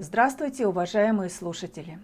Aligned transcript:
Здравствуйте, 0.00 0.64
уважаемые 0.64 1.28
слушатели! 1.28 1.98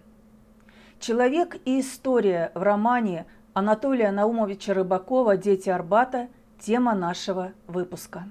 Человек 0.99 1.55
и 1.63 1.79
история 1.79 2.51
в 2.53 2.61
романе 2.61 3.25
Анатолия 3.53 4.11
Наумовича 4.11 4.73
Рыбакова 4.73 5.37
«Дети 5.37 5.69
Арбата»– 5.69 6.27
тема 6.59 6.93
нашего 6.93 7.53
выпуска. 7.67 8.29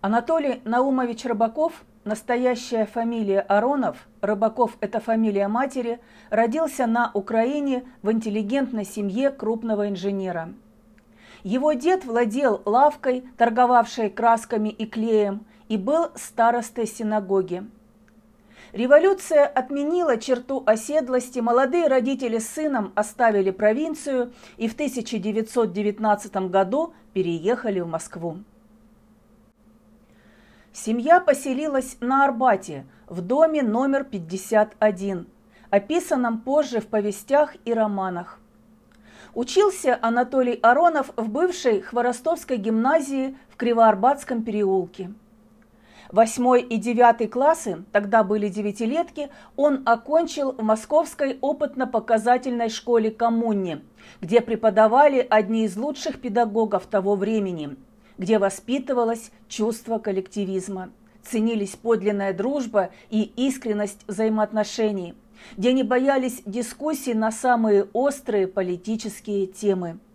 Анатолий 0.00 0.62
Наумович 0.64 1.24
Рыбаков, 1.24 1.84
настоящая 2.04 2.86
фамилия 2.86 3.40
Аронов, 3.40 4.06
Рыбаков– 4.20 4.76
это 4.80 5.00
фамилия 5.00 5.48
матери, 5.48 5.98
родился 6.30 6.86
на 6.86 7.10
Украине 7.14 7.82
в 8.02 8.12
интеллигентной 8.12 8.84
семье 8.84 9.30
крупного 9.30 9.88
инженера. 9.88 10.50
Его 11.42 11.72
дед 11.72 12.04
владел 12.04 12.62
лавкой, 12.64 13.28
торговавшей 13.36 14.08
красками 14.08 14.68
и 14.68 14.86
клеем, 14.86 15.44
и 15.68 15.76
был 15.76 16.12
старостой 16.14 16.86
синагоги– 16.86 17.66
Революция 18.78 19.44
отменила 19.44 20.18
черту 20.18 20.62
оседлости, 20.64 21.40
молодые 21.40 21.88
родители 21.88 22.38
с 22.38 22.48
сыном 22.48 22.92
оставили 22.94 23.50
провинцию 23.50 24.32
и 24.56 24.68
в 24.68 24.74
1919 24.74 26.36
году 26.48 26.94
переехали 27.12 27.80
в 27.80 27.88
Москву. 27.88 28.38
Семья 30.72 31.18
поселилась 31.18 31.96
на 31.98 32.24
Арбате, 32.24 32.86
в 33.08 33.20
доме 33.20 33.64
номер 33.64 34.04
51, 34.04 35.26
описанном 35.70 36.40
позже 36.40 36.80
в 36.80 36.86
повестях 36.86 37.56
и 37.64 37.74
романах. 37.74 38.38
Учился 39.34 39.98
Анатолий 40.00 40.54
Аронов 40.62 41.10
в 41.16 41.28
бывшей 41.28 41.80
Хворостовской 41.80 42.58
гимназии 42.58 43.36
в 43.48 43.56
Кривоарбатском 43.56 44.44
переулке– 44.44 45.12
Восьмой 46.10 46.62
и 46.62 46.78
девятый 46.78 47.28
классы, 47.28 47.84
тогда 47.92 48.24
были 48.24 48.48
девятилетки, 48.48 49.28
он 49.56 49.82
окончил 49.84 50.52
в 50.52 50.62
Московской 50.62 51.36
опытно-показательной 51.42 52.70
школе 52.70 53.10
«Коммуни», 53.10 53.82
где 54.22 54.40
преподавали 54.40 55.26
одни 55.28 55.66
из 55.66 55.76
лучших 55.76 56.18
педагогов 56.18 56.86
того 56.86 57.14
времени, 57.14 57.76
где 58.16 58.38
воспитывалось 58.38 59.30
чувство 59.48 59.98
коллективизма, 59.98 60.90
ценились 61.22 61.76
подлинная 61.76 62.32
дружба 62.32 62.88
и 63.10 63.22
искренность 63.36 64.00
взаимоотношений, 64.06 65.14
где 65.58 65.74
не 65.74 65.82
боялись 65.82 66.40
дискуссий 66.46 67.12
на 67.12 67.30
самые 67.30 67.86
острые 67.92 68.46
политические 68.46 69.46
темы– 69.46 69.98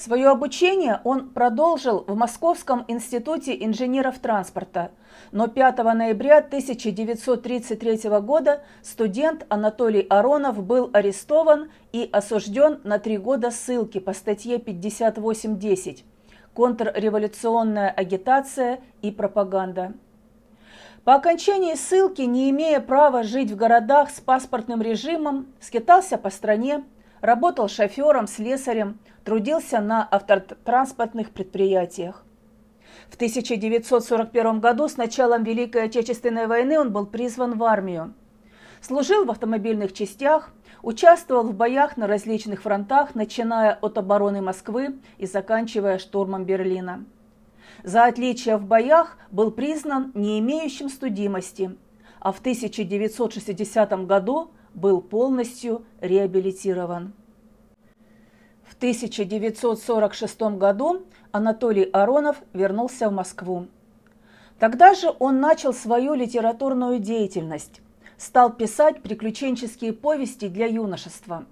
Свое 0.00 0.30
обучение 0.30 1.02
он 1.04 1.28
продолжил 1.28 2.04
в 2.06 2.16
Московском 2.16 2.86
институте 2.88 3.54
инженеров 3.62 4.18
транспорта, 4.18 4.92
но 5.30 5.46
5 5.46 5.76
ноября 5.76 6.38
1933 6.38 8.08
года 8.20 8.62
студент 8.80 9.44
Анатолий 9.50 10.06
Аронов 10.08 10.64
был 10.64 10.88
арестован 10.94 11.70
и 11.92 12.08
осужден 12.10 12.80
на 12.82 12.98
три 12.98 13.18
года 13.18 13.50
ссылки 13.50 14.00
по 14.00 14.14
статье 14.14 14.56
58.10 14.56 15.98
«Контрреволюционная 16.54 17.90
агитация 17.90 18.80
и 19.02 19.10
пропаганда». 19.10 19.92
По 21.04 21.16
окончании 21.16 21.74
ссылки, 21.74 22.22
не 22.22 22.48
имея 22.48 22.80
права 22.80 23.22
жить 23.22 23.50
в 23.50 23.56
городах 23.56 24.08
с 24.08 24.18
паспортным 24.18 24.80
режимом, 24.80 25.48
скитался 25.60 26.16
по 26.16 26.30
стране, 26.30 26.84
работал 27.20 27.68
шофером, 27.68 28.26
слесарем, 28.26 28.98
трудился 29.24 29.80
на 29.80 30.06
автотранспортных 30.10 31.30
предприятиях. 31.30 32.24
В 33.08 33.14
1941 33.16 34.60
году 34.60 34.88
с 34.88 34.96
началом 34.96 35.44
Великой 35.44 35.84
Отечественной 35.84 36.46
войны 36.46 36.78
он 36.78 36.92
был 36.92 37.06
призван 37.06 37.58
в 37.58 37.64
армию. 37.64 38.14
Служил 38.80 39.24
в 39.24 39.30
автомобильных 39.30 39.92
частях, 39.92 40.50
участвовал 40.82 41.44
в 41.44 41.54
боях 41.54 41.96
на 41.96 42.06
различных 42.06 42.62
фронтах, 42.62 43.14
начиная 43.14 43.74
от 43.74 43.98
обороны 43.98 44.40
Москвы 44.40 44.98
и 45.18 45.26
заканчивая 45.26 45.98
штурмом 45.98 46.44
Берлина. 46.44 47.04
За 47.84 48.04
отличие 48.04 48.56
в 48.56 48.64
боях 48.64 49.18
был 49.30 49.50
признан 49.50 50.12
не 50.14 50.38
имеющим 50.38 50.88
студимости, 50.88 51.76
а 52.20 52.32
в 52.32 52.40
1960 52.40 54.06
году 54.06 54.50
был 54.74 55.00
полностью 55.00 55.84
реабилитирован. 56.00 57.12
В 58.80 58.82
1946 58.82 60.40
году 60.56 61.02
Анатолий 61.32 61.90
Аронов 61.92 62.38
вернулся 62.54 63.10
в 63.10 63.12
Москву. 63.12 63.66
Тогда 64.58 64.94
же 64.94 65.14
он 65.18 65.38
начал 65.38 65.74
свою 65.74 66.14
литературную 66.14 66.98
деятельность, 66.98 67.82
стал 68.16 68.50
писать 68.50 69.02
приключенческие 69.02 69.92
повести 69.92 70.48
для 70.48 70.64
юношества. 70.64 71.44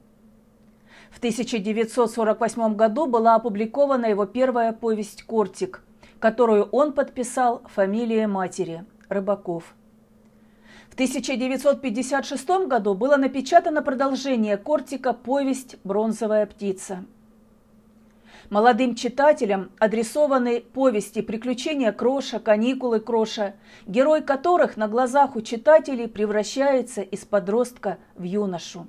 В 1.10 1.18
1948 1.18 2.74
году 2.76 3.06
была 3.06 3.34
опубликована 3.34 4.06
его 4.06 4.24
первая 4.24 4.72
повесть 4.72 5.24
«Кортик», 5.24 5.82
которую 6.20 6.64
он 6.70 6.94
подписал 6.94 7.60
фамилией 7.74 8.24
матери– 8.24 8.86
Рыбаков. 9.10 9.74
1956 10.98 12.66
году 12.66 12.94
было 12.94 13.16
напечатано 13.16 13.82
продолжение 13.82 14.56
Кортика 14.56 15.12
«Повесть 15.12 15.76
«Бронзовая 15.84 16.44
птица». 16.44 17.04
Молодым 18.50 18.94
читателям 18.94 19.70
адресованы 19.78 20.60
повести 20.60 21.22
«Приключения 21.22 21.92
Кроша», 21.92 22.38
«Каникулы 22.38 23.00
Кроша», 23.00 23.54
герой 23.86 24.22
которых 24.22 24.76
на 24.76 24.88
глазах 24.88 25.36
у 25.36 25.40
читателей 25.40 26.08
превращается 26.08 27.02
из 27.02 27.24
подростка 27.24 27.98
в 28.14 28.22
юношу. 28.22 28.86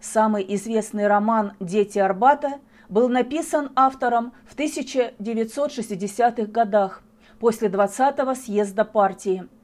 Самый 0.00 0.44
известный 0.56 1.06
роман 1.06 1.52
«Дети 1.60 1.98
Арбата» 1.98 2.60
был 2.88 3.08
написан 3.08 3.70
автором 3.76 4.32
в 4.46 4.56
1960-х 4.56 6.46
годах 6.50 7.02
после 7.38 7.68
20-го 7.68 8.34
съезда 8.34 8.84
партии– 8.84 9.48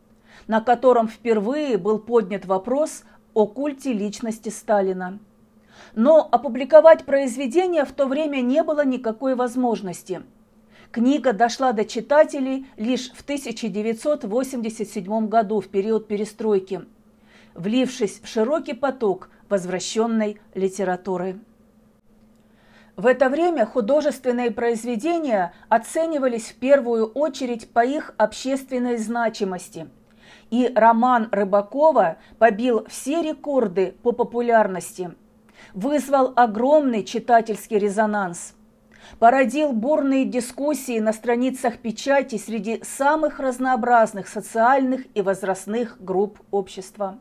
на 0.46 0.60
котором 0.60 1.08
впервые 1.08 1.76
был 1.78 1.98
поднят 1.98 2.46
вопрос 2.46 3.04
о 3.34 3.46
культе 3.46 3.92
личности 3.92 4.48
Сталина. 4.48 5.18
Но 5.98 6.26
опубликовать 6.30 7.04
произведение 7.04 7.84
в 7.84 7.90
то 7.90 8.06
время 8.06 8.40
не 8.40 8.62
было 8.62 8.84
никакой 8.84 9.34
возможности. 9.34 10.22
Книга 10.92 11.32
дошла 11.32 11.72
до 11.72 11.84
читателей 11.84 12.68
лишь 12.76 13.10
в 13.10 13.22
1987 13.22 15.26
году, 15.26 15.60
в 15.60 15.66
период 15.66 16.06
перестройки, 16.06 16.82
влившись 17.54 18.20
в 18.22 18.28
широкий 18.28 18.74
поток 18.74 19.28
возвращенной 19.48 20.40
литературы. 20.54 21.40
В 22.94 23.04
это 23.04 23.28
время 23.28 23.66
художественные 23.66 24.52
произведения 24.52 25.52
оценивались 25.68 26.52
в 26.52 26.60
первую 26.60 27.06
очередь 27.06 27.72
по 27.72 27.84
их 27.84 28.14
общественной 28.18 28.98
значимости– 28.98 29.88
и 30.50 30.70
роман 30.74 31.28
Рыбакова 31.30 32.16
побил 32.38 32.86
все 32.88 33.22
рекорды 33.22 33.94
по 34.02 34.12
популярности, 34.12 35.14
вызвал 35.74 36.32
огромный 36.36 37.04
читательский 37.04 37.78
резонанс, 37.78 38.54
породил 39.18 39.72
бурные 39.72 40.24
дискуссии 40.24 40.98
на 40.98 41.12
страницах 41.12 41.78
печати 41.78 42.36
среди 42.36 42.82
самых 42.82 43.38
разнообразных 43.38 44.28
социальных 44.28 45.02
и 45.14 45.22
возрастных 45.22 46.02
групп 46.02 46.38
общества. 46.50 47.18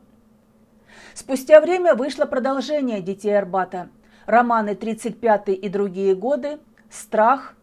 Спустя 1.14 1.60
время 1.60 1.94
вышло 1.94 2.26
продолжение 2.26 3.00
«Детей 3.00 3.36
Арбата», 3.36 3.88
романы 4.26 4.70
«35 4.70 5.52
и 5.52 5.68
другие 5.68 6.14
годы», 6.14 6.58
«Страх» 6.90 7.54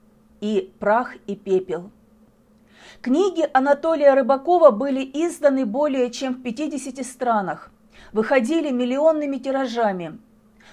и 0.42 0.74
«Прах 0.80 1.16
и 1.28 1.36
пепел». 1.36 1.92
Книги 3.02 3.48
Анатолия 3.54 4.14
Рыбакова 4.14 4.72
были 4.72 5.02
изданы 5.02 5.66
более 5.66 6.10
чем 6.12 6.34
в 6.36 6.42
50 6.42 7.06
странах, 7.06 7.72
выходили 8.14 8.72
миллионными 8.72 9.38
тиражами. 9.38 10.18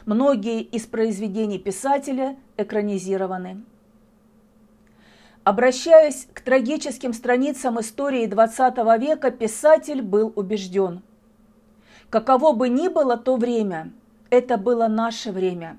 Многие 0.06 0.62
из 0.62 0.86
произведений 0.86 1.58
писателя 1.58 2.36
экранизированы. 2.56 3.62
Обращаясь 5.44 6.28
к 6.32 6.40
трагическим 6.40 7.12
страницам 7.12 7.80
истории 7.80 8.26
XX 8.26 8.98
века, 8.98 9.30
писатель 9.30 10.02
был 10.02 10.32
убежден. 10.36 11.02
Каково 12.10 12.52
бы 12.52 12.68
ни 12.68 12.88
было 12.88 13.16
то 13.16 13.36
время, 13.36 13.92
это 14.30 14.56
было 14.56 14.88
наше 14.88 15.32
время. 15.32 15.78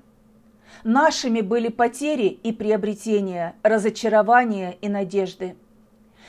Нашими 0.82 1.40
были 1.40 1.68
потери 1.68 2.26
и 2.26 2.52
приобретения, 2.52 3.54
разочарования 3.62 4.76
и 4.80 4.88
надежды– 4.88 5.56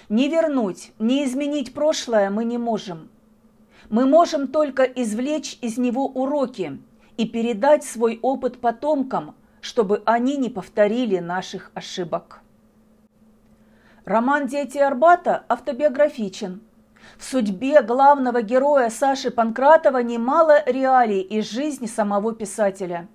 не 0.10 0.30
вернуть, 0.30 0.92
не 1.00 1.26
изменить 1.26 1.74
прошлое 1.74 2.30
мы 2.30 2.46
не 2.46 2.58
можем. 2.58 3.10
Мы 3.90 4.06
можем 4.06 4.48
только 4.48 4.84
извлечь 4.84 5.58
из 5.62 5.78
него 5.78 6.06
уроки 6.08 6.80
и 7.18 7.26
передать 7.28 7.84
свой 7.84 8.20
опыт 8.22 8.60
потомкам, 8.60 9.36
чтобы 9.62 10.04
они 10.06 10.38
не 10.38 10.50
повторили 10.50 11.20
наших 11.20 11.72
ошибок. 11.74 12.42
Роман 14.06 14.48
«Дети 14.48 14.78
Арбата» 14.78 15.46
автобиографичен. 15.48 16.62
В 17.18 17.24
судьбе 17.24 17.82
главного 17.82 18.42
героя 18.42 18.90
Саши 18.90 19.32
Панкратова 19.32 20.00
немало 20.00 20.64
реалий 20.66 21.22
из 21.22 21.50
жизни 21.50 21.88
самого 21.88 22.34
писателя. 22.34 23.08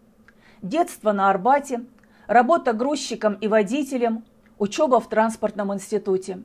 Детство 0.63 1.13
на 1.13 1.31
Арбате, 1.31 1.85
работа 2.27 2.73
грузчиком 2.73 3.35
и 3.35 3.49
водителем, 3.49 4.25
учеба 4.59 5.01
в 5.01 5.09
транспортном 5.09 5.73
институте. 5.75 6.43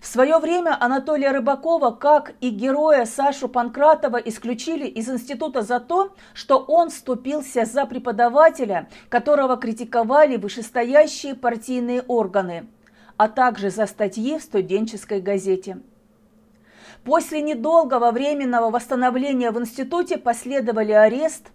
В 0.00 0.06
свое 0.06 0.38
время 0.38 0.76
Анатолия 0.80 1.30
Рыбакова, 1.30 1.90
как 1.90 2.32
и 2.40 2.50
героя 2.50 3.04
Сашу 3.04 3.48
Панкратова, 3.48 4.16
исключили 4.16 4.86
из 4.86 5.08
института 5.08 5.62
за 5.62 5.80
то, 5.80 6.14
что 6.32 6.58
он 6.58 6.90
вступился 6.90 7.64
за 7.64 7.86
преподавателя, 7.86 8.88
которого 9.08 9.56
критиковали 9.56 10.36
вышестоящие 10.36 11.34
партийные 11.34 12.02
органы, 12.02 12.66
а 13.16 13.28
также 13.28 13.70
за 13.70 13.86
статьи 13.86 14.38
в 14.38 14.42
студенческой 14.42 15.20
газете. 15.20 15.78
После 17.04 17.42
недолгого 17.42 18.10
временного 18.12 18.70
восстановления 18.70 19.50
в 19.50 19.60
институте 19.60 20.16
последовали 20.16 20.92
арест, 20.92 21.48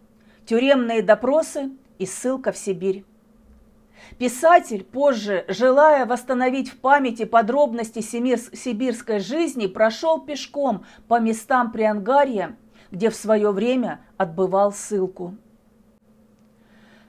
тюремные 0.46 1.02
допросы 1.02 1.72
и 1.98 2.06
ссылка 2.06 2.52
в 2.52 2.58
Сибирь. 2.58 3.04
Писатель 4.18 4.84
позже, 4.84 5.46
желая 5.48 6.06
восстановить 6.06 6.69
в 6.69 6.78
памяти 6.78 7.25
подробности 7.25 8.00
сибирской 8.00 9.19
жизни, 9.19 9.68
прошел 9.68 10.19
пешком 10.19 10.86
по 11.07 11.19
местам 11.19 11.72
Приангарья, 11.72 12.57
где 12.92 13.10
в 13.10 13.16
свое 13.16 13.51
время 13.51 14.01
отбывал 14.18 14.72
ссылку. 14.72 15.36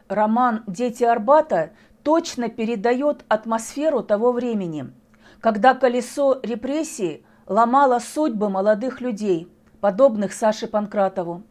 Роман 0.09 0.65
«Дети 0.67 1.05
Арбата» 1.05 1.71
точно 2.03 2.49
передает 2.49 3.25
атмосферу 3.29 4.03
того 4.03 4.33
времени, 4.33 4.93
когда 5.41 5.75
колесо 5.75 6.41
репрессий 6.43 7.25
ломало 7.47 7.99
судьбы 7.99 8.49
молодых 8.49 9.01
людей, 9.01 9.49
подобных 9.81 10.33
Саше 10.33 10.67
Панкратову. 10.67 11.43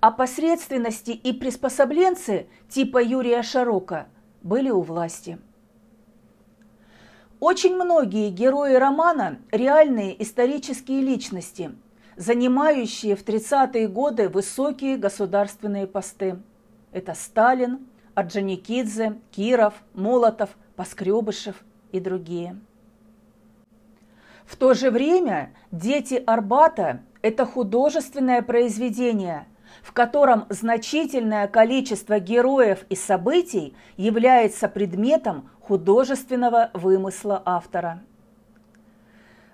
А 0.00 0.10
посредственности 0.10 1.10
и 1.10 1.32
приспособленцы 1.32 2.48
типа 2.68 3.02
Юрия 3.02 3.42
Шарока– 3.42 4.08
были 4.42 4.70
у 4.70 4.80
власти. 4.82 5.38
Очень 7.40 7.74
многие 7.74 8.30
герои 8.30 8.74
романа– 8.74 9.38
реальные 9.50 10.22
исторические 10.22 11.00
личности, 11.00 11.72
занимающие 12.16 13.16
в 13.16 13.24
30-е 13.24 13.88
годы 13.88 14.28
высокие 14.28 14.98
государственные 14.98 15.86
посты. 15.86 16.38
Это 16.92 17.14
Сталин, 17.14 17.86
Орджоникидзе, 18.14 19.18
Киров, 19.30 19.74
Молотов, 19.94 20.50
Поскребышев 20.76 21.64
и 21.92 22.00
другие. 22.00 22.60
В 24.44 24.56
то 24.56 24.74
же 24.74 24.90
время 24.90 25.54
«Дети 25.70 26.22
Арбата»– 26.26 27.02
это 27.22 27.46
художественное 27.46 28.42
произведение, 28.42 29.46
в 29.82 29.92
котором 29.92 30.46
значительное 30.48 31.48
количество 31.48 32.18
героев 32.18 32.84
и 32.88 32.96
событий 32.96 33.74
является 33.96 34.68
предметом 34.68 35.50
художественного 35.60 36.70
вымысла 36.74 37.42
автора. 37.44 38.02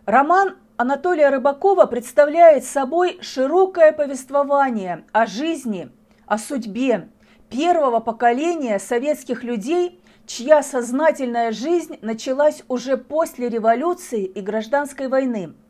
Роман 0.05 0.56
Анатолия 0.76 1.31
Рыбакова 1.31 1.87
представляет 1.87 2.64
собой 2.64 3.19
широкое 3.20 3.93
повествование 3.93 5.05
о 5.12 5.26
жизни, 5.26 5.90
о 6.26 6.38
судьбе 6.38 7.08
первого 7.49 8.00
поколения 8.00 8.78
советских 8.78 9.43
людей, 9.43 10.00
чья 10.26 10.62
сознательная 10.62 11.52
жизнь 11.52 11.99
началась 12.02 12.62
уже 12.69 12.96
после 12.96 13.49
революции 13.49 14.25
и 14.25 14.40
гражданской 14.40 15.08
войны– 15.08 15.55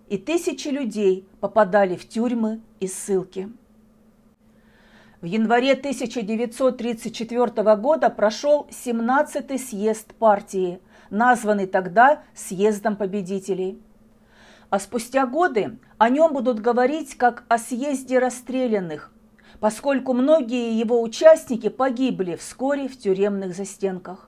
и 0.10 0.18
тысячи 0.18 0.68
людей 0.68 1.28
попадали 1.40 1.96
в 1.96 2.08
тюрьмы 2.08 2.62
и 2.80 2.88
ссылки. 2.88 3.52
В 5.22 5.26
январе 5.26 5.72
1934 5.72 7.76
года 7.78 8.10
прошел 8.10 8.68
17-й 8.70 9.58
съезд 9.58 10.14
партии, 10.16 10.82
названный 11.10 11.66
тогда 11.66 12.24
Съездом 12.36 12.98
победителей. 12.98 13.82
А 14.70 14.80
спустя 14.80 15.26
годы 15.26 15.80
о 15.98 16.10
нем 16.10 16.34
будут 16.34 16.60
говорить 16.60 17.16
как 17.16 17.46
о 17.48 17.58
съезде 17.58 18.20
расстрелянных, 18.20 19.13
поскольку 19.64 20.12
многие 20.12 20.78
его 20.78 21.02
участники 21.02 21.70
погибли 21.70 22.36
вскоре 22.36 22.90
в 22.90 23.00
тюремных 23.00 23.56
застенках. 23.56 24.28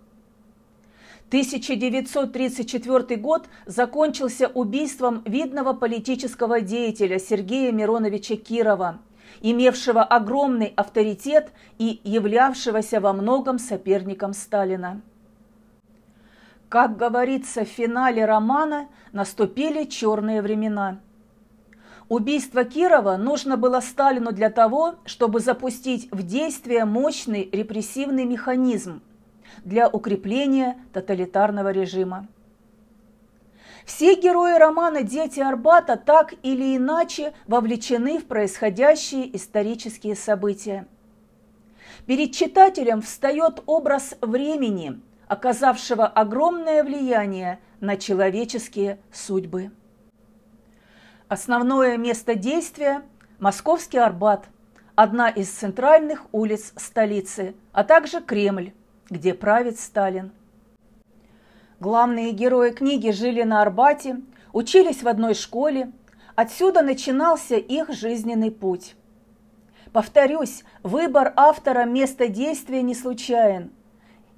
1934 1.27 3.17
год 3.17 3.49
закончился 3.65 4.47
убийством 4.47 5.23
видного 5.25 5.73
политического 5.73 6.61
деятеля 6.61 7.19
Сергея 7.19 7.73
Мироновича 7.73 8.37
Кирова, 8.37 8.99
имевшего 9.41 10.05
огромный 10.05 10.71
авторитет 10.73 11.51
и 11.79 11.99
являвшегося 12.05 13.01
во 13.01 13.11
многом 13.11 13.59
соперником 13.59 14.31
Сталина. 14.33 15.01
Как 16.69 16.95
говорится 16.95 17.65
в 17.65 17.67
финале 17.67 18.23
романа, 18.23 18.87
наступили 19.11 19.83
черные 19.83 20.41
времена– 20.41 21.01
Убийство 22.07 22.63
Кирова 22.63 23.17
нужно 23.17 23.57
было 23.57 23.79
Сталину 23.79 24.31
для 24.31 24.51
того, 24.51 24.95
чтобы 25.05 25.39
запустить 25.39 26.07
в 26.11 26.21
действие 26.21 26.85
мощный 26.85 27.49
репрессивный 27.51 28.25
механизм 28.25 29.01
для 29.63 29.89
укрепления 29.89 30.77
тоталитарного 30.93 31.71
режима. 31.71 32.27
Все 33.85 34.15
герои 34.15 34.57
романа 34.57 35.01
«Дети 35.01 35.39
Арбата» 35.39 35.95
так 35.95 36.33
или 36.43 36.77
иначе 36.77 37.33
вовлечены 37.47 38.19
в 38.19 38.25
происходящие 38.25 39.35
исторические 39.35 40.15
события. 40.15 40.87
Перед 42.05 42.33
читателем 42.33 43.01
встает 43.01 43.63
образ 43.65 44.15
времени, 44.21 45.01
оказавшего 45.27 46.05
огромное 46.05 46.83
влияние 46.83 47.59
на 47.79 47.97
человеческие 47.97 48.99
судьбы. 49.11 49.71
Основное 51.35 51.97
место 51.97 52.35
действия– 52.35 53.01
Московский 53.39 53.97
Арбат, 53.97 54.45
одна 54.95 55.27
из 55.27 55.49
центральных 55.49 56.27
улиц 56.31 56.71
столицы, 56.77 57.55
а 57.73 57.83
также 57.83 58.21
Кремль, 58.21 58.71
где 59.09 59.33
правит 59.33 59.77
Сталин. 59.77 60.31
Главные 61.81 62.31
герои 62.31 62.71
книги 62.71 63.09
жили 63.09 63.43
на 63.43 63.61
Арбате, 63.61 64.21
учились 64.53 65.03
в 65.03 65.09
одной 65.09 65.33
школе, 65.33 65.91
отсюда 66.37 66.81
начинался 66.81 67.57
их 67.57 67.89
жизненный 67.89 68.49
путь. 68.49 68.95
Повторюсь, 69.91 70.63
выбор 70.83 71.33
автора 71.35 71.83
места 71.83 72.29
действия 72.29 72.81
не 72.81 72.95
случайен. 72.95 73.73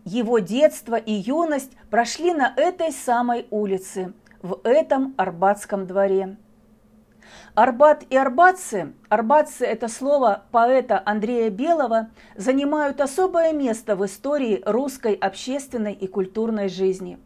Его 0.04 0.40
детство 0.40 0.96
и 0.96 1.14
юность 1.14 1.74
прошли 1.92 2.34
на 2.34 2.52
этой 2.58 2.92
самой 2.92 3.46
улице, 3.52 4.14
в 4.42 4.62
этом 4.64 5.14
Арбатском 5.16 5.86
дворе. 5.86 6.38
Арбат 7.56 8.04
и 8.10 8.16
арбатцы, 8.16 8.94
арбатцы– 9.10 9.66
это 9.66 9.88
слово 9.88 10.44
поэта 10.52 11.02
Андрея 11.06 11.50
Белого, 11.50 12.10
занимают 12.36 13.02
особое 13.02 13.52
место 13.52 13.96
в 13.96 14.06
истории 14.06 14.62
русской 14.66 15.14
общественной 15.14 15.94
и 15.94 16.08
культурной 16.08 16.70
жизни. 16.70 17.18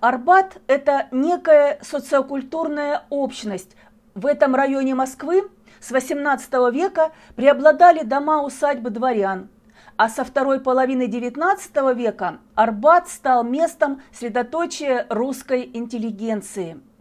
Арбат– 0.00 0.58
это 0.68 1.08
некая 1.10 1.78
социокультурная 1.82 3.02
общность. 3.10 3.76
В 4.14 4.26
этом 4.26 4.54
районе 4.54 4.94
Москвы 4.94 5.50
с 5.80 5.90
XVIII 5.90 6.70
века 6.70 7.10
преобладали 7.34 8.04
дома-усадьбы 8.04 8.90
дворян, 8.90 9.48
а 9.96 10.08
со 10.08 10.24
второй 10.24 10.60
половины 10.60 11.08
XIX 11.08 11.94
века 11.94 12.38
Арбат 12.54 13.08
стал 13.08 13.42
местом 13.42 14.02
средоточия 14.12 15.06
русской 15.08 15.68
интеллигенции– 15.72 16.80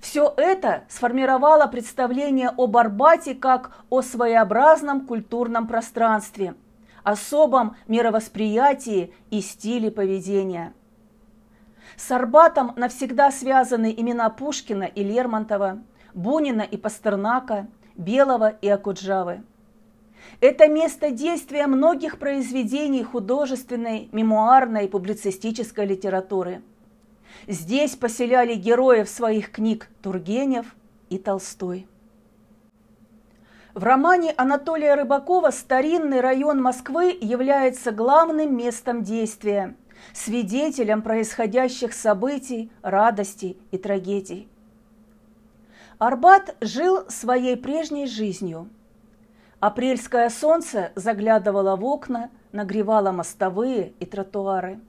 все 0.00 0.32
это 0.36 0.84
сформировало 0.88 1.66
представление 1.66 2.50
об 2.56 2.76
Арбате 2.76 3.34
как 3.34 3.72
о 3.90 4.02
своеобразном 4.02 5.06
культурном 5.06 5.66
пространстве, 5.66 6.54
особом 7.02 7.76
мировосприятии 7.88 9.12
и 9.30 9.40
стиле 9.40 9.90
поведения. 9.90 10.72
С 11.96 12.10
Арбатом 12.10 12.72
навсегда 12.76 13.30
связаны 13.32 13.92
имена 13.96 14.30
Пушкина 14.30 14.84
и 14.84 15.02
Лермонтова, 15.02 15.80
Бунина 16.14 16.62
и 16.62 16.76
Пастернака, 16.76 17.66
Белого 17.96 18.50
и 18.50 18.68
Акуджавы. 18.68 19.42
Это 20.40 20.68
место 20.68 21.10
действия 21.10 21.66
многих 21.66 22.18
произведений 22.18 23.02
художественной, 23.02 24.08
мемуарной 24.12 24.84
и 24.84 24.88
публицистической 24.88 25.86
литературы– 25.86 26.62
Здесь 27.48 27.96
поселяли 27.96 28.56
героев 28.56 29.08
своих 29.08 29.50
книг 29.50 29.88
Тургенев 30.02 30.76
и 31.08 31.16
Толстой. 31.16 31.88
В 33.72 33.82
романе 33.82 34.34
Анатолия 34.36 34.94
Рыбакова 34.94 35.50
старинный 35.50 36.20
район 36.20 36.60
Москвы 36.60 37.16
является 37.18 37.90
главным 37.90 38.54
местом 38.54 39.02
действия, 39.02 39.74
свидетелем 40.12 41.00
происходящих 41.00 41.94
событий, 41.94 42.70
радостей 42.82 43.58
и 43.70 43.78
трагедий. 43.78 44.46
Арбат 45.96 46.54
жил 46.60 47.08
своей 47.08 47.56
прежней 47.56 48.06
жизнью. 48.08 48.68
Апрельское 49.58 50.28
солнце 50.28 50.92
заглядывало 50.96 51.76
в 51.76 51.84
окна, 51.86 52.30
нагревало 52.52 53.10
мостовые 53.10 53.94
и 54.00 54.04
тротуары– 54.04 54.80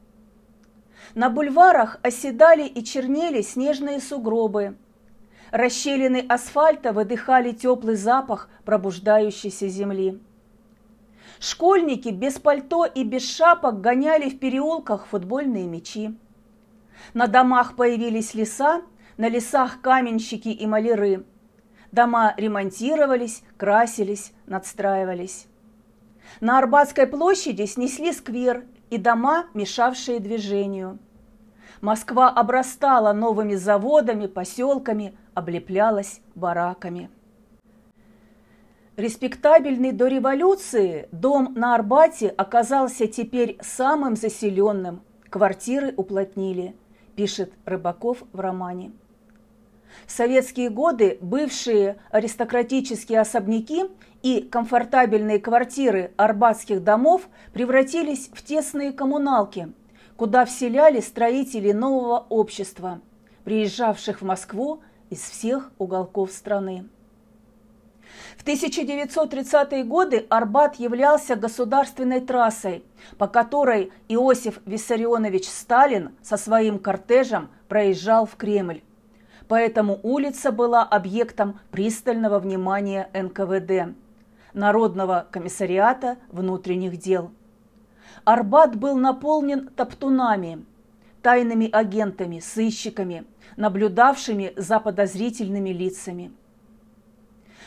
на 1.15 1.29
бульварах 1.29 1.99
оседали 2.03 2.67
и 2.67 2.83
чернели 2.83 3.41
снежные 3.41 3.99
сугробы. 3.99 4.77
Расщелины 5.51 6.25
асфальта 6.29 6.93
выдыхали 6.93 7.51
теплый 7.51 7.95
запах 7.95 8.49
пробуждающейся 8.65 9.67
земли. 9.67 10.19
Школьники 11.39 12.09
без 12.09 12.37
пальто 12.37 12.85
и 12.85 13.03
без 13.03 13.23
шапок 13.23 13.81
гоняли 13.81 14.29
в 14.29 14.39
переулках 14.39 15.07
футбольные 15.07 15.67
мячи. 15.67 16.17
На 17.13 17.27
домах 17.27 17.75
появились 17.75 18.33
леса, 18.33 18.81
на 19.17 19.29
лесах 19.29 19.81
каменщики 19.81 20.49
и 20.49 20.67
маляры. 20.67 21.25
Дома 21.91 22.35
ремонтировались, 22.37 23.41
красились, 23.57 24.33
надстраивались. 24.45 25.47
На 26.41 26.59
Арбатской 26.59 27.07
площади 27.07 27.65
снесли 27.65 28.11
сквер 28.11 28.65
и 28.89 28.97
дома, 28.97 29.45
мешавшие 29.53 30.19
движению. 30.19 30.99
Москва 31.81 32.29
обрастала 32.29 33.13
новыми 33.13 33.55
заводами, 33.55 34.27
поселками, 34.27 35.17
облеплялась 35.33 36.21
бараками. 36.35 37.09
Респектабельный 38.97 39.93
до 39.93 40.07
революции 40.07 41.07
дом 41.13 41.53
на 41.55 41.73
Арбате 41.73 42.27
оказался 42.27 43.07
теперь 43.07 43.57
самым 43.61 44.17
заселенным, 44.17 45.01
квартиры 45.29 45.93
уплотнили, 45.95 46.75
пишет 47.15 47.53
Рыбаков 47.63 48.23
в 48.33 48.39
романе. 48.41 48.91
В 50.05 50.11
советские 50.11 50.69
годы 50.69 51.17
бывшие 51.21 51.97
аристократические 52.11 53.21
особняки 53.21 53.85
и 54.21 54.41
комфортабельные 54.41 55.39
квартиры 55.39 56.11
арбатских 56.17 56.83
домов 56.83 57.29
превратились 57.53 58.29
в 58.33 58.43
тесные 58.43 58.91
коммуналки, 58.91 59.71
куда 60.17 60.45
вселяли 60.45 60.99
строители 60.99 61.71
нового 61.71 62.25
общества, 62.29 63.01
приезжавших 63.43 64.21
в 64.21 64.25
Москву 64.25 64.81
из 65.09 65.19
всех 65.21 65.71
уголков 65.77 66.31
страны. 66.31 66.85
В 68.37 68.45
1930-е 68.45 69.83
годы 69.83 70.25
Арбат 70.29 70.75
являлся 70.75 71.35
государственной 71.35 72.21
трассой, 72.21 72.83
по 73.17 73.27
которой 73.27 73.91
Иосиф 74.07 74.59
Виссарионович 74.65 75.47
Сталин 75.47 76.15
со 76.21 76.37
своим 76.37 76.79
кортежем 76.79 77.49
проезжал 77.67 78.25
в 78.25 78.35
Кремль 78.35 78.81
поэтому 79.49 79.99
улица 80.03 80.51
была 80.53 80.83
объектом 80.83 81.59
пристального 81.71 82.39
внимания 82.39 83.09
НКВД, 83.13 83.95
Народного 84.53 85.27
комиссариата 85.31 86.17
внутренних 86.29 86.97
дел. 86.97 87.31
Арбат 88.23 88.75
был 88.75 88.95
наполнен 88.95 89.67
топтунами, 89.69 90.65
тайными 91.21 91.69
агентами, 91.69 92.39
сыщиками, 92.39 93.25
наблюдавшими 93.57 94.53
за 94.55 94.79
подозрительными 94.79 95.69
лицами. 95.69 96.31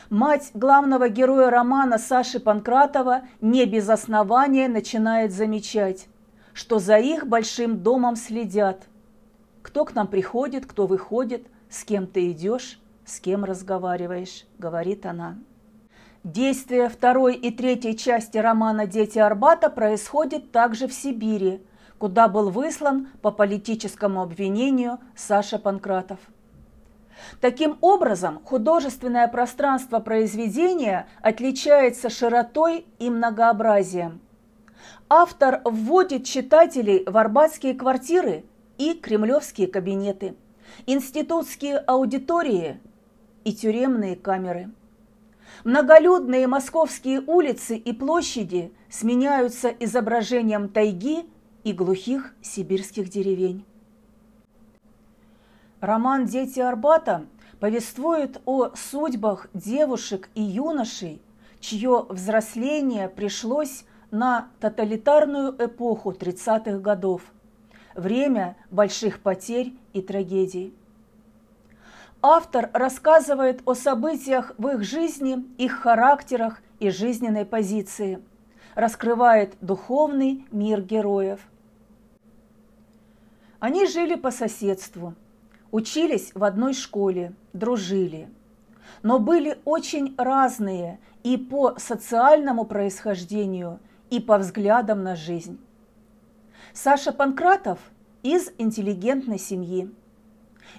Мать 0.08 0.50
главного 0.54 1.08
героя 1.08 1.50
романа 1.50 1.98
Саши 1.98 2.38
Панкратова 2.38 3.22
не 3.40 3.64
без 3.66 3.88
основания 3.88 4.68
начинает 4.68 5.32
замечать, 5.32 6.06
что 6.52 6.78
за 6.78 6.98
их 6.98 7.26
большим 7.26 7.78
домом 7.78 8.14
следят. 8.14 8.86
Кто 9.62 9.84
к 9.84 9.94
нам 9.94 10.06
приходит, 10.06 10.66
кто 10.66 10.86
выходит, 10.86 11.46
с 11.72 11.84
кем 11.84 12.06
ты 12.06 12.30
идешь, 12.30 12.78
с 13.04 13.18
кем 13.18 13.44
разговариваешь, 13.44 14.44
говорит 14.58 15.06
она. 15.06 15.38
Действие 16.22 16.88
второй 16.88 17.34
и 17.34 17.50
третьей 17.50 17.96
части 17.96 18.36
романа 18.36 18.86
«Дети 18.86 19.18
Арбата» 19.18 19.70
происходит 19.70 20.52
также 20.52 20.86
в 20.86 20.92
Сибири, 20.92 21.62
куда 21.98 22.28
был 22.28 22.50
выслан 22.50 23.08
по 23.22 23.30
политическому 23.30 24.22
обвинению 24.22 24.98
Саша 25.16 25.58
Панкратов. 25.58 26.20
Таким 27.40 27.78
образом, 27.80 28.40
художественное 28.44 29.26
пространство 29.26 29.98
произведения 29.98 31.06
отличается 31.22 32.10
широтой 32.10 32.86
и 32.98 33.08
многообразием. 33.08 34.20
Автор 35.08 35.62
вводит 35.64 36.24
читателей 36.24 37.04
в 37.06 37.16
арбатские 37.16 37.74
квартиры 37.74 38.44
и 38.76 38.92
кремлевские 38.94 39.68
кабинеты– 39.68 40.36
институтские 40.86 41.78
аудитории 41.78 42.80
и 43.44 43.52
тюремные 43.52 44.16
камеры. 44.16 44.70
Многолюдные 45.64 46.46
московские 46.46 47.20
улицы 47.20 47.76
и 47.76 47.92
площади 47.92 48.72
сменяются 48.88 49.68
изображением 49.68 50.68
тайги 50.68 51.26
и 51.62 51.72
глухих 51.72 52.34
сибирских 52.42 53.08
деревень. 53.08 53.64
Роман 55.80 56.26
«Дети 56.26 56.60
Арбата» 56.60 57.26
повествует 57.60 58.40
о 58.44 58.70
судьбах 58.74 59.48
девушек 59.52 60.30
и 60.34 60.42
юношей, 60.42 61.20
чье 61.60 62.06
взросление 62.08 63.08
пришлось 63.08 63.84
на 64.10 64.48
тоталитарную 64.60 65.54
эпоху 65.58 66.12
30-х 66.12 66.78
годов– 66.78 67.22
время 67.94 68.56
больших 68.70 69.20
потерь 69.20 69.74
и 69.92 70.02
трагедий. 70.02 70.74
Автор 72.22 72.70
рассказывает 72.72 73.62
о 73.64 73.74
событиях 73.74 74.54
в 74.56 74.68
их 74.68 74.84
жизни, 74.84 75.44
их 75.58 75.80
характерах 75.80 76.62
и 76.78 76.90
жизненной 76.90 77.44
позиции, 77.44 78.22
раскрывает 78.74 79.56
духовный 79.60 80.46
мир 80.52 80.82
героев. 80.82 81.40
Они 83.58 83.86
жили 83.86 84.14
по 84.14 84.30
соседству, 84.30 85.14
учились 85.70 86.30
в 86.34 86.44
одной 86.44 86.74
школе, 86.74 87.34
дружили, 87.52 88.28
но 89.02 89.18
были 89.18 89.58
очень 89.64 90.14
разные 90.16 91.00
и 91.24 91.36
по 91.36 91.74
социальному 91.78 92.64
происхождению, 92.64 93.80
и 94.10 94.20
по 94.20 94.38
взглядам 94.38 95.02
на 95.02 95.16
жизнь. 95.16 95.58
Саша 96.74 97.12
Панкратов 97.12 97.78
из 98.22 98.50
интеллигентной 98.56 99.38
семьи. 99.38 99.90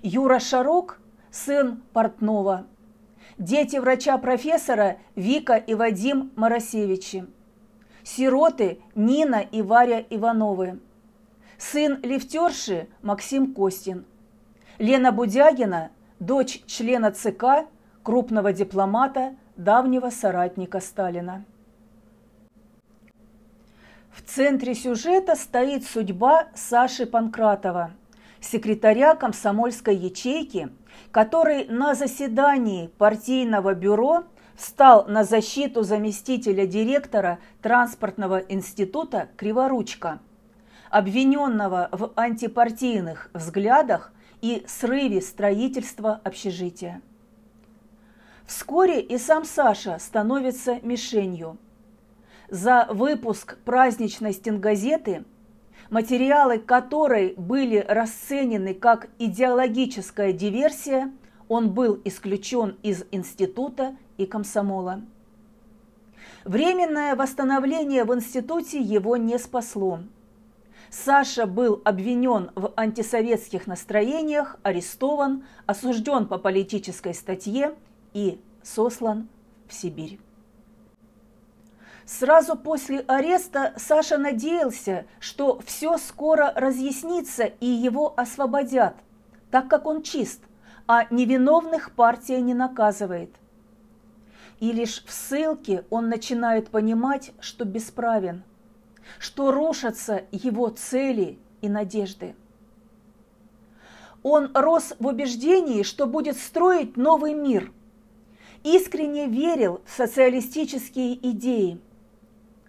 Юра 0.01 0.39
Шарок– 0.39 0.99
сын 1.31 1.83
портного. 1.93 2.65
Дети 3.37 3.77
врача-профессора 3.77 4.97
Вика 5.15 5.55
и 5.55 5.75
Вадим 5.75 6.31
Моросевичи. 6.35 7.27
Сироты 8.03 8.79
Нина 8.95 9.41
и 9.41 9.61
Варя 9.61 10.03
Ивановы. 10.09 10.79
Сын 11.59 11.99
лифтерши 12.01 12.87
Максим 13.03 13.53
Костин. 13.53 14.05
Лена 14.79 15.11
Будягина– 15.11 15.91
дочь 16.19 16.63
члена 16.65 17.11
ЦК, 17.11 17.67
крупного 18.01 18.51
дипломата, 18.51 19.35
давнего 19.57 20.09
соратника 20.09 20.79
Сталина. 20.79 21.45
В 24.13 24.21
центре 24.21 24.75
сюжета 24.75 25.35
стоит 25.35 25.85
судьба 25.85 26.47
Саши 26.53 27.07
Панкратова, 27.07 27.91
секретаря 28.39 29.15
комсомольской 29.15 29.95
ячейки, 29.95 30.69
который 31.11 31.65
на 31.65 31.95
заседании 31.95 32.87
партийного 32.99 33.73
бюро 33.73 34.25
встал 34.55 35.07
на 35.07 35.23
защиту 35.23 35.81
заместителя 35.81 36.67
директора 36.67 37.39
транспортного 37.63 38.37
института 38.37 39.29
Криворучка, 39.35 40.19
обвиненного 40.91 41.89
в 41.91 42.11
антипартийных 42.15 43.31
взглядах 43.33 44.13
и 44.41 44.63
срыве 44.67 45.21
строительства 45.21 46.21
общежития. 46.23 47.01
Вскоре 48.45 49.01
и 49.01 49.17
сам 49.17 49.43
Саша 49.43 49.97
становится 49.97 50.79
мишенью– 50.83 51.57
за 52.53 52.85
выпуск 52.91 53.57
праздничной 53.65 54.31
стенгазеты, 54.31 55.25
материалы 55.89 56.59
которой 56.59 57.33
были 57.35 57.83
расценены 57.89 58.75
как 58.75 59.09
идеологическая 59.17 60.33
диверсия, 60.33 61.11
он 61.47 61.71
был 61.71 61.99
исключен 62.05 62.77
из 62.83 63.05
института 63.09 63.97
и 64.17 64.27
комсомола. 64.27 65.01
Временное 66.43 67.15
восстановление 67.15 68.03
в 68.03 68.13
институте 68.13 68.79
его 68.79 69.17
не 69.17 69.39
спасло. 69.39 70.01
Саша 70.91 71.47
был 71.47 71.81
обвинен 71.83 72.51
в 72.53 72.71
антисоветских 72.75 73.65
настроениях, 73.65 74.59
арестован, 74.61 75.43
осужден 75.65 76.27
по 76.27 76.37
политической 76.37 77.15
статье 77.15 77.73
и 78.13 78.39
сослан 78.61 79.27
в 79.67 79.73
Сибирь. 79.73 80.19
Сразу 82.05 82.57
после 82.57 82.99
ареста 82.99 83.73
Саша 83.77 84.17
надеялся, 84.17 85.05
что 85.19 85.61
все 85.65 85.97
скоро 85.97 86.51
разъяснится 86.55 87.43
и 87.43 87.65
его 87.65 88.13
освободят, 88.17 88.95
так 89.51 89.69
как 89.69 89.85
он 89.85 90.01
чист, 90.01 90.41
а 90.85 91.05
невиновных 91.11 91.91
партия 91.91 92.41
не 92.41 92.53
наказывает. 92.53 93.33
И 94.59 94.73
лишь 94.73 95.03
в 95.05 95.11
ссылке 95.11 95.85
он 95.89 96.09
начинает 96.09 96.69
понимать, 96.69 97.31
что 97.39 97.63
бесправен, 97.63 98.43
что 99.17 99.51
рушатся 99.51 100.23
его 100.31 100.69
цели 100.69 101.39
и 101.61 101.69
надежды. 101.69 102.35
Он 104.23 104.51
рос 104.53 104.93
в 104.99 105.07
убеждении, 105.07 105.83
что 105.83 106.05
будет 106.05 106.37
строить 106.37 106.97
новый 106.97 107.33
мир, 107.33 107.71
искренне 108.63 109.27
верил 109.27 109.81
в 109.85 109.91
социалистические 109.91 111.15
идеи– 111.29 111.79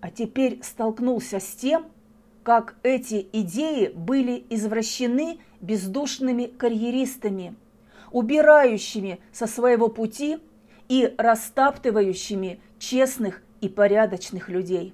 а 0.05 0.11
теперь 0.11 0.63
столкнулся 0.63 1.41
с 1.41 1.47
тем, 1.55 1.87
как 2.43 2.75
эти 2.83 3.27
идеи 3.33 3.87
были 3.89 4.45
извращены 4.51 5.39
бездушными 5.63 6.45
карьеристами, 6.45 7.55
убирающими 8.13 9.19
со 9.33 9.47
своего 9.47 9.89
пути 9.89 10.41
и 10.91 11.15
растаптывающими 11.17 12.61
честных 12.79 13.43
и 13.63 13.71
порядочных 13.71 14.51
людей. 14.51 14.93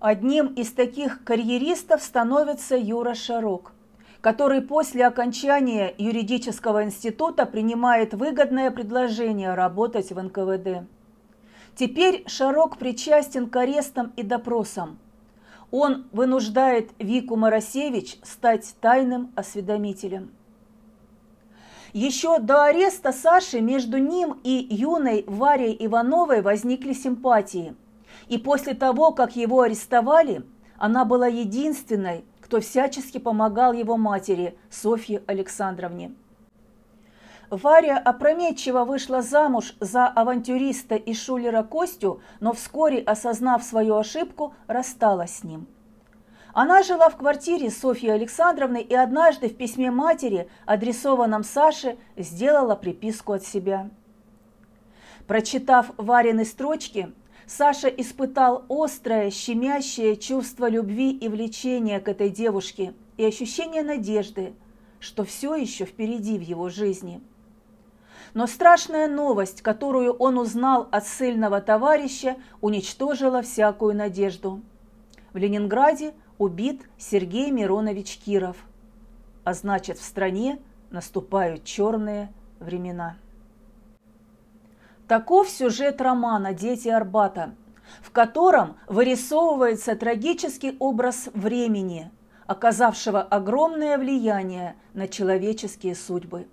Одним 0.00 0.48
из 0.54 0.72
таких 0.72 1.22
карьеристов 1.22 2.02
становится 2.02 2.74
Юра 2.76 3.14
Шарок, 3.14 3.74
который 4.20 4.60
после 4.60 5.06
окончания 5.06 5.94
юридического 5.98 6.82
института 6.82 7.46
принимает 7.46 8.12
выгодное 8.12 8.72
предложение 8.72 9.54
работать 9.54 10.10
в 10.10 10.20
НКВД. 10.20 10.84
Теперь 11.74 12.24
Шарок 12.26 12.76
причастен 12.76 13.48
к 13.48 13.56
арестам 13.56 14.12
и 14.16 14.22
допросам. 14.22 14.98
Он 15.70 16.06
вынуждает 16.12 16.90
Вику 16.98 17.36
Моросевич 17.36 18.18
стать 18.22 18.74
тайным 18.80 19.32
осведомителем. 19.36 20.30
Еще 21.94 22.38
до 22.38 22.64
ареста 22.64 23.12
Саши 23.12 23.60
между 23.60 23.98
ним 23.98 24.38
и 24.44 24.66
юной 24.70 25.24
Варей 25.26 25.76
Ивановой 25.78 26.42
возникли 26.42 26.92
симпатии. 26.92 27.74
И 28.28 28.38
после 28.38 28.74
того, 28.74 29.12
как 29.12 29.36
его 29.36 29.62
арестовали, 29.62 30.42
она 30.78 31.04
была 31.04 31.26
единственной, 31.26 32.24
кто 32.40 32.60
всячески 32.60 33.18
помогал 33.18 33.72
его 33.72 33.96
матери 33.96 34.58
Софье 34.70 35.22
Александровне. 35.26 36.12
Варя 37.52 37.98
опрометчиво 37.98 38.86
вышла 38.86 39.20
замуж 39.20 39.74
за 39.78 40.06
авантюриста 40.06 40.94
и 40.94 41.12
шулера 41.12 41.62
Костю, 41.62 42.22
но 42.40 42.54
вскоре, 42.54 42.98
осознав 43.00 43.62
свою 43.62 43.96
ошибку, 43.96 44.54
рассталась 44.68 45.36
с 45.36 45.44
ним. 45.44 45.66
Она 46.54 46.82
жила 46.82 47.10
в 47.10 47.18
квартире 47.18 47.70
Софьи 47.70 48.08
Александровны 48.08 48.80
и 48.80 48.94
однажды 48.94 49.50
в 49.50 49.56
письме 49.58 49.90
матери, 49.90 50.48
адресованном 50.64 51.44
Саше, 51.44 51.98
сделала 52.16 52.74
приписку 52.74 53.34
от 53.34 53.44
себя. 53.44 53.90
Прочитав 55.26 55.90
Варины 55.98 56.46
строчки, 56.46 57.12
Саша 57.46 57.88
испытал 57.88 58.64
острое, 58.70 59.30
щемящее 59.30 60.16
чувство 60.16 60.70
любви 60.70 61.10
и 61.10 61.28
влечения 61.28 62.00
к 62.00 62.08
этой 62.08 62.30
девушке 62.30 62.94
и 63.18 63.26
ощущение 63.26 63.82
надежды, 63.82 64.54
что 65.00 65.24
все 65.24 65.54
еще 65.54 65.84
впереди 65.84 66.38
в 66.38 66.42
его 66.42 66.70
жизни– 66.70 67.20
но 68.34 68.46
страшная 68.46 69.08
новость, 69.08 69.62
которую 69.62 70.12
он 70.14 70.38
узнал 70.38 70.88
от 70.90 71.06
сильного 71.06 71.60
товарища, 71.60 72.36
уничтожила 72.60 73.42
всякую 73.42 73.94
надежду. 73.94 74.62
В 75.32 75.36
Ленинграде 75.36 76.14
убит 76.38 76.82
Сергей 76.98 77.50
Миронович 77.50 78.18
Киров. 78.18 78.56
А 79.44 79.54
значит, 79.54 79.98
в 79.98 80.04
стране 80.04 80.60
наступают 80.90 81.64
черные 81.64 82.32
времена. 82.58 83.16
Таков 85.08 85.50
сюжет 85.50 86.00
романа 86.00 86.54
«Дети 86.54 86.88
Арбата», 86.88 87.54
в 88.00 88.12
котором 88.12 88.76
вырисовывается 88.86 89.94
трагический 89.96 90.76
образ 90.78 91.28
времени, 91.34 92.10
оказавшего 92.46 93.20
огромное 93.20 93.98
влияние 93.98 94.76
на 94.94 95.08
человеческие 95.08 95.94
судьбы. 95.94 96.46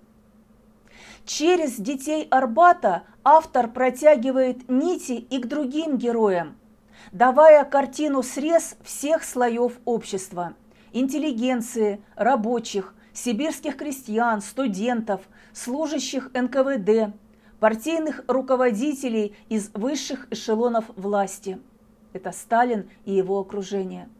Через 1.32 1.76
детей 1.76 2.26
Арбата 2.28 3.04
автор 3.22 3.70
протягивает 3.70 4.68
нити 4.68 5.12
и 5.12 5.38
к 5.38 5.46
другим 5.46 5.96
героям, 5.96 6.56
давая 7.12 7.62
картину 7.62 8.24
срез 8.24 8.76
всех 8.82 9.22
слоев 9.22 9.78
общества– 9.84 10.54
интеллигенции, 10.92 12.02
рабочих, 12.16 12.96
сибирских 13.12 13.76
крестьян, 13.76 14.42
студентов, 14.42 15.20
служащих 15.52 16.32
НКВД, 16.34 17.14
партийных 17.60 18.24
руководителей 18.26 19.36
из 19.48 19.70
высших 19.72 20.26
эшелонов 20.32 20.86
власти. 20.96 21.60
Это 22.12 22.32
Сталин 22.32 22.90
и 23.04 23.12
его 23.12 23.38
окружение– 23.38 24.08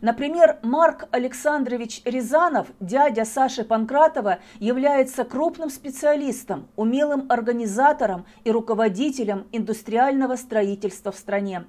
Например, 0.00 0.58
Марк 0.62 1.08
Александрович 1.10 2.02
Рязанов, 2.04 2.68
дядя 2.80 3.24
Саши 3.24 3.64
Панкратова, 3.64 4.38
является 4.58 5.24
крупным 5.24 5.70
специалистом, 5.70 6.68
умелым 6.76 7.26
организатором 7.28 8.24
и 8.44 8.50
руководителем 8.50 9.46
индустриального 9.52 10.36
строительства 10.36 11.12
в 11.12 11.16
стране. 11.16 11.64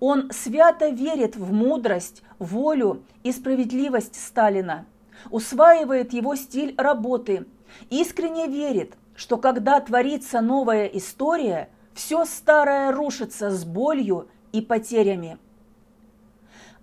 Он 0.00 0.30
свято 0.32 0.88
верит 0.88 1.36
в 1.36 1.52
мудрость, 1.52 2.22
волю 2.38 3.02
и 3.22 3.32
справедливость 3.32 4.14
Сталина, 4.14 4.84
усваивает 5.30 6.12
его 6.12 6.34
стиль 6.36 6.74
работы, 6.76 7.46
искренне 7.90 8.46
верит, 8.46 8.94
что 9.14 9.36
когда 9.36 9.80
творится 9.80 10.40
новая 10.40 10.86
история, 10.86 11.68
все 11.94 12.24
старое 12.24 12.92
рушится 12.92 13.50
с 13.50 13.64
болью 13.64 14.28
и 14.52 14.60
потерями. 14.60 15.38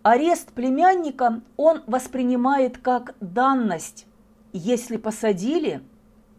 Арест 0.05 0.51
племянника 0.51 1.41
он 1.57 1.81
воспринимает 1.87 2.77
как 2.77 3.15
данность. 3.21 4.05
Если 4.53 4.97
посадили, 4.97 5.81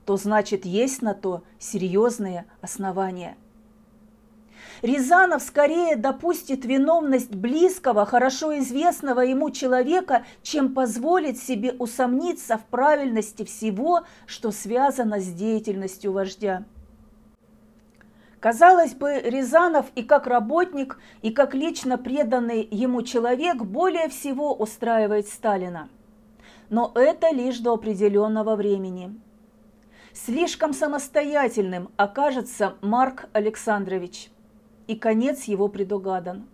то 0.05 0.16
значит 0.16 0.64
есть 0.64 1.02
на 1.02 1.14
то 1.14 1.42
серьезные 1.59 2.44
основания. 2.61 3.37
Рязанов 4.83 5.42
скорее 5.42 5.96
допустит 5.96 6.64
виновность 6.64 7.35
близкого, 7.35 8.07
хорошо 8.07 8.57
известного 8.57 9.22
ему 9.22 9.50
человека, 9.50 10.24
чем 10.44 10.72
позволит 10.72 11.37
себе 11.37 11.72
усомниться 11.72 12.59
в 12.59 12.64
правильности 12.66 13.44
всего, 13.44 14.05
что 14.26 14.52
связано 14.52 15.18
с 15.18 15.26
деятельностью 15.26 16.12
вождя. 16.12 16.64
Казалось 18.46 18.94
бы, 18.94 19.20
Рязанов 19.22 19.87
и 19.96 20.04
как 20.04 20.28
работник, 20.28 21.00
и 21.20 21.32
как 21.32 21.52
лично 21.52 21.98
преданный 21.98 22.62
ему 22.70 23.02
человек 23.02 23.56
более 23.56 24.09
всего 24.09 24.54
устраивает 24.54 25.26
Сталина. 25.26 25.88
Но 26.70 26.92
это 26.94 27.35
лишь 27.35 27.59
до 27.59 27.72
определенного 27.72 28.54
времени. 28.54 29.20
Слишком 30.12 30.74
самостоятельным 30.74 31.88
окажется 31.96 32.74
Марк 32.82 33.28
Александрович, 33.32 34.30
и 34.87 34.94
конец 34.94 35.42
его 35.46 35.66
предугадан. 35.66 36.46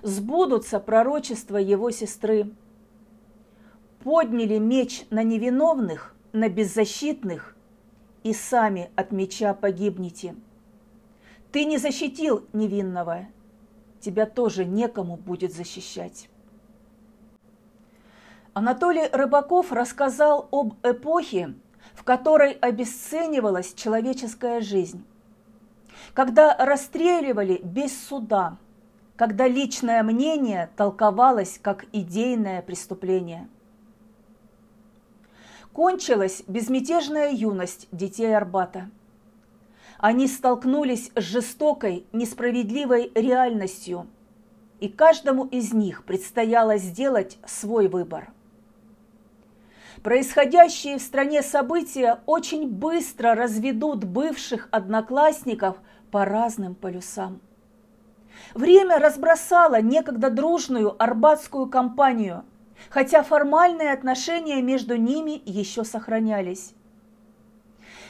Сбудутся 0.00 0.80
пророчества 0.80 1.58
его 1.58 1.90
сестры. 1.90 2.50
Подняли 4.02 4.56
меч 4.56 5.04
на 5.10 5.22
невиновных, 5.22 6.14
на 6.32 6.48
беззащитных, 6.48 7.54
и 8.22 8.32
сами 8.32 8.90
от 8.96 9.12
меча 9.12 9.52
погибнете. 9.52 10.34
Ты 11.54 11.66
не 11.66 11.78
защитил 11.78 12.48
невинного, 12.52 13.26
тебя 14.00 14.26
тоже 14.26 14.64
некому 14.64 15.16
будет 15.16 15.54
защищать. 15.54 16.28
Анатолий 18.54 19.08
Рыбаков 19.12 19.70
рассказал 19.70 20.48
об 20.50 20.74
эпохе, 20.82 21.54
в 21.94 22.02
которой 22.02 22.54
обесценивалась 22.54 23.72
человеческая 23.72 24.62
жизнь. 24.62 25.04
Когда 26.12 26.56
расстреливали 26.56 27.60
без 27.62 28.04
суда, 28.04 28.58
когда 29.14 29.46
личное 29.46 30.02
мнение 30.02 30.70
толковалось 30.76 31.60
как 31.62 31.84
идейное 31.92 32.62
преступление. 32.62 33.48
Кончилась 35.72 36.42
безмятежная 36.48 37.30
юность 37.30 37.86
детей 37.92 38.36
Арбата– 38.36 38.90
они 40.04 40.28
столкнулись 40.28 41.10
с 41.16 41.22
жестокой, 41.22 42.04
несправедливой 42.12 43.10
реальностью, 43.14 44.06
и 44.78 44.86
каждому 44.86 45.46
из 45.46 45.72
них 45.72 46.04
предстояло 46.04 46.76
сделать 46.76 47.38
свой 47.46 47.88
выбор. 47.88 48.30
Происходящие 50.02 50.98
в 50.98 51.00
стране 51.00 51.42
события 51.42 52.18
очень 52.26 52.68
быстро 52.68 53.34
разведут 53.34 54.04
бывших 54.04 54.68
одноклассников 54.72 55.78
по 56.10 56.26
разным 56.26 56.74
полюсам. 56.74 57.40
Время 58.52 58.98
разбросало 58.98 59.80
некогда 59.80 60.28
дружную 60.28 61.02
арбатскую 61.02 61.66
компанию, 61.66 62.44
хотя 62.90 63.22
формальные 63.22 63.90
отношения 63.90 64.60
между 64.60 64.96
ними 64.96 65.40
еще 65.46 65.82
сохранялись. 65.82 66.74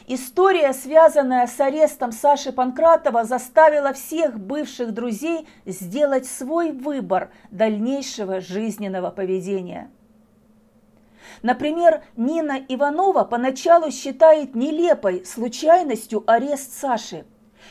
История, 0.06 0.74
связанная 0.74 1.46
с 1.46 1.58
арестом 1.58 2.12
Саши 2.12 2.52
Панкратова, 2.52 3.24
заставила 3.24 3.94
всех 3.94 4.38
бывших 4.38 4.92
друзей 4.92 5.48
сделать 5.64 6.26
свой 6.26 6.72
выбор 6.72 7.30
дальнейшего 7.50 8.40
жизненного 8.40 9.10
поведения. 9.10 9.90
Например, 11.42 12.04
Нина 12.16 12.58
Иванова 12.68 13.24
поначалу 13.24 13.90
считает 13.90 14.54
нелепой 14.54 15.24
случайностью 15.24 16.22
арест 16.26 16.78
Саши, 16.78 17.24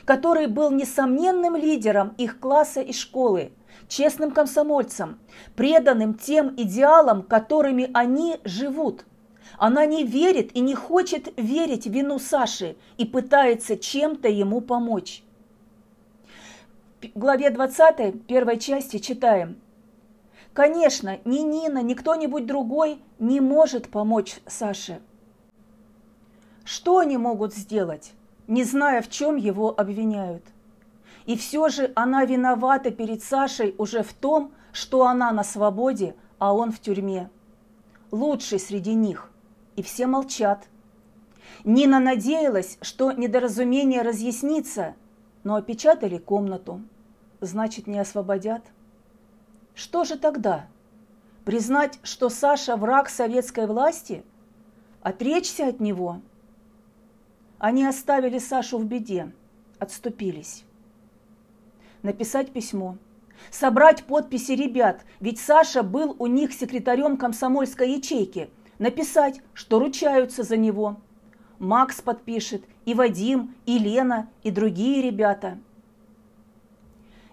который 0.05 0.47
был 0.47 0.71
несомненным 0.71 1.55
лидером 1.55 2.15
их 2.17 2.39
класса 2.39 2.81
и 2.81 2.93
школы, 2.93 3.51
честным 3.87 4.31
комсомольцем, 4.31 5.19
преданным 5.55 6.15
тем 6.15 6.55
идеалам, 6.57 7.21
которыми 7.21 7.91
они 7.93 8.39
живут– 8.43 9.05
она 9.57 9.85
не 9.85 10.03
верит 10.03 10.55
и 10.55 10.59
не 10.59 10.75
хочет 10.75 11.33
верить 11.37 11.85
вину 11.85 12.19
Саши 12.19 12.75
и 12.97 13.05
пытается 13.05 13.77
чем-то 13.77 14.27
ему 14.27 14.61
помочь. 14.61 15.23
В 17.01 17.19
главе 17.19 17.49
20 17.49 18.25
первой 18.25 18.57
части 18.57 18.97
читаем. 18.97 19.57
Конечно, 20.53 21.19
ни 21.25 21.39
Нина, 21.39 21.81
ни 21.81 21.93
кто-нибудь 21.95 22.45
другой 22.45 22.99
не 23.19 23.41
может 23.41 23.89
помочь 23.89 24.35
Саше. 24.45 25.01
Что 26.63 26.99
они 26.99 27.17
могут 27.17 27.53
сделать, 27.53 28.13
не 28.47 28.63
зная, 28.63 29.01
в 29.01 29.09
чем 29.09 29.35
его 29.35 29.73
обвиняют? 29.77 30.43
И 31.25 31.37
все 31.37 31.69
же 31.69 31.91
она 31.95 32.25
виновата 32.25 32.91
перед 32.91 33.23
Сашей 33.23 33.75
уже 33.77 34.03
в 34.03 34.13
том, 34.13 34.53
что 34.71 35.05
она 35.05 35.31
на 35.31 35.43
свободе, 35.43 36.15
а 36.39 36.53
он 36.53 36.71
в 36.71 36.79
тюрьме. 36.79 37.29
Лучший 38.11 38.59
среди 38.59 38.93
них 38.93 39.32
и 39.75 39.81
все 39.81 40.07
молчат. 40.07 40.67
Нина 41.63 41.99
надеялась, 41.99 42.77
что 42.81 43.11
недоразумение 43.11 44.01
разъяснится, 44.01 44.95
но 45.43 45.55
опечатали 45.55 46.17
комнату. 46.17 46.81
Значит, 47.41 47.87
не 47.87 47.99
освободят. 47.99 48.63
Что 49.75 50.03
же 50.03 50.17
тогда? 50.17 50.67
Признать, 51.45 51.99
что 52.03 52.29
Саша 52.29 52.77
враг 52.77 53.09
советской 53.09 53.67
власти? 53.67 54.23
Отречься 55.01 55.67
от 55.67 55.79
него? 55.79 56.21
Они 57.57 57.85
оставили 57.85 58.39
Сашу 58.39 58.77
в 58.77 58.85
беде, 58.85 59.31
отступились. 59.79 60.63
Написать 62.01 62.51
письмо, 62.51 62.97
собрать 63.49 64.03
подписи 64.03 64.51
ребят, 64.51 65.05
ведь 65.21 65.39
Саша 65.39 65.83
был 65.83 66.15
у 66.19 66.27
них 66.27 66.53
секретарем 66.53 67.17
комсомольской 67.17 67.93
ячейки– 67.93 68.49
написать, 68.83 69.39
что 69.53 69.79
ручаются 69.79 70.43
за 70.43 70.57
него. 70.57 70.97
Макс 71.57 72.01
подпишет, 72.01 72.65
и 72.83 72.93
Вадим, 72.93 73.55
и 73.65 73.79
Лена, 73.79 74.29
и 74.43 74.51
другие 74.51 75.01
ребята. 75.01 75.57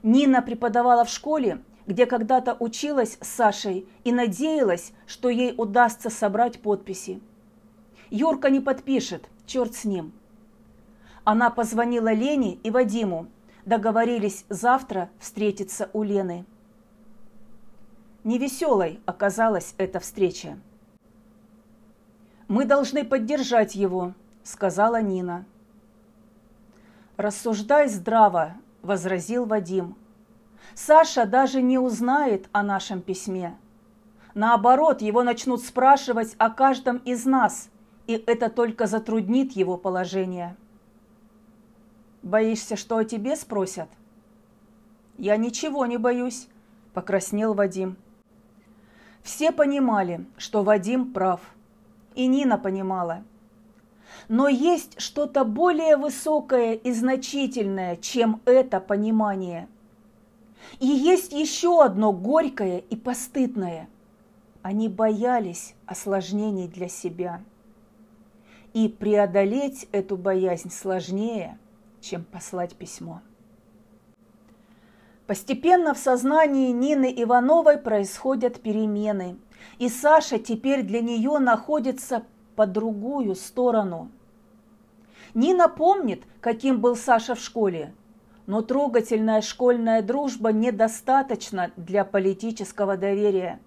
Нина 0.04 0.42
преподавала 0.42 1.04
в 1.04 1.10
школе, 1.10 1.60
где 1.88 2.06
когда-то 2.06 2.56
училась 2.60 3.18
с 3.20 3.26
Сашей 3.26 3.88
и 4.04 4.12
надеялась, 4.12 4.92
что 5.08 5.28
ей 5.28 5.52
удастся 5.56 6.08
собрать 6.08 6.60
подписи. 6.62 7.20
Юрка 8.10 8.48
не 8.48 8.60
подпишет, 8.60 9.28
черт 9.44 9.74
с 9.74 9.84
ним. 9.84 10.12
Она 11.24 11.50
позвонила 11.50 12.12
Лене 12.12 12.54
и 12.62 12.70
Вадиму, 12.70 13.26
договорились 13.66 14.44
завтра 14.48 15.10
встретиться 15.18 15.90
у 15.94 16.04
Лены. 16.04 16.44
Невеселой 18.22 19.00
оказалась 19.04 19.74
эта 19.78 19.98
встреча. 19.98 20.56
Мы 22.50 22.64
должны 22.64 23.04
поддержать 23.04 23.76
его, 23.76 24.12
сказала 24.42 25.00
Нина. 25.00 25.44
Рассуждай 27.16 27.86
здраво, 27.86 28.54
возразил 28.82 29.44
Вадим. 29.46 29.94
Саша 30.74 31.26
даже 31.26 31.62
не 31.62 31.78
узнает 31.78 32.48
о 32.50 32.64
нашем 32.64 33.02
письме. 33.02 33.56
Наоборот, 34.34 35.00
его 35.00 35.22
начнут 35.22 35.62
спрашивать 35.62 36.34
о 36.38 36.50
каждом 36.50 36.96
из 36.96 37.24
нас, 37.24 37.70
и 38.08 38.14
это 38.14 38.50
только 38.50 38.88
затруднит 38.88 39.52
его 39.52 39.76
положение. 39.76 40.56
Боишься, 42.24 42.74
что 42.74 42.96
о 42.96 43.04
тебе 43.04 43.36
спросят? 43.36 43.88
Я 45.18 45.36
ничего 45.36 45.86
не 45.86 45.98
боюсь, 45.98 46.48
покраснел 46.94 47.54
Вадим. 47.54 47.96
Все 49.22 49.52
понимали, 49.52 50.26
что 50.36 50.64
Вадим 50.64 51.12
прав– 51.12 51.40
и 52.20 52.26
Нина 52.26 52.58
понимала. 52.58 53.24
Но 54.28 54.48
есть 54.48 55.00
что-то 55.00 55.44
более 55.44 55.96
высокое 55.96 56.74
и 56.74 56.92
значительное, 56.92 57.96
чем 57.96 58.40
это 58.44 58.78
понимание. 58.80 59.68
И 60.78 60.86
есть 60.86 61.32
еще 61.32 61.82
одно 61.82 62.12
горькое 62.12 62.80
и 62.80 62.96
постыдное. 62.96 63.88
Они 64.62 64.88
боялись 64.88 65.74
осложнений 65.86 66.68
для 66.68 66.88
себя. 66.88 67.42
И 68.74 68.88
преодолеть 68.88 69.88
эту 69.90 70.16
боязнь 70.16 70.70
сложнее, 70.70 71.58
чем 72.00 72.24
послать 72.24 72.76
письмо. 72.76 73.22
Постепенно 75.26 75.94
в 75.94 75.98
сознании 75.98 76.70
Нины 76.70 77.12
Ивановой 77.16 77.78
происходят 77.78 78.60
перемены– 78.60 79.38
и 79.78 79.88
Саша 79.88 80.38
теперь 80.38 80.82
для 80.82 81.00
нее 81.00 81.38
находится 81.38 82.24
по 82.56 82.66
другую 82.66 83.34
сторону. 83.34 84.10
Нина 85.34 85.68
помнит, 85.68 86.24
каким 86.40 86.80
был 86.80 86.96
Саша 86.96 87.34
в 87.34 87.40
школе, 87.40 87.94
но 88.46 88.62
трогательная 88.62 89.42
школьная 89.42 90.02
дружба 90.02 90.52
недостаточна 90.52 91.70
для 91.76 92.04
политического 92.04 92.96
доверия. 92.96 93.60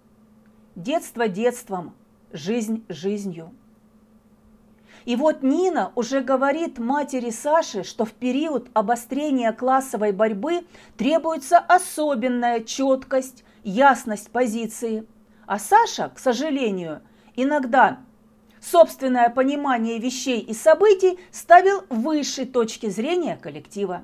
Детство 0.76 1.28
детством, 1.28 1.94
жизнь 2.34 2.84
жизнью. 2.90 3.52
И 5.06 5.16
вот 5.16 5.44
Нина 5.44 5.92
уже 5.96 6.22
говорит 6.22 6.80
матери 6.80 7.30
Саши, 7.30 7.84
что 7.84 8.06
в 8.06 8.14
период 8.14 8.70
обострения 8.74 9.52
классовой 9.52 10.12
борьбы 10.12 10.66
требуется 10.98 11.60
особенная 11.60 12.62
четкость, 12.62 13.44
ясность 13.64 14.32
позиции. 14.32 15.06
А 15.46 15.60
Саша, 15.60 16.10
к 16.10 16.20
сожалению, 16.20 17.02
иногда 17.36 18.00
собственное 18.62 19.30
понимание 19.30 20.00
вещей 20.00 20.40
и 20.40 20.54
событий 20.54 21.20
ставил 21.32 21.84
выше 21.90 22.46
точки 22.46 22.90
зрения 22.90 23.36
коллектива. 23.36 24.04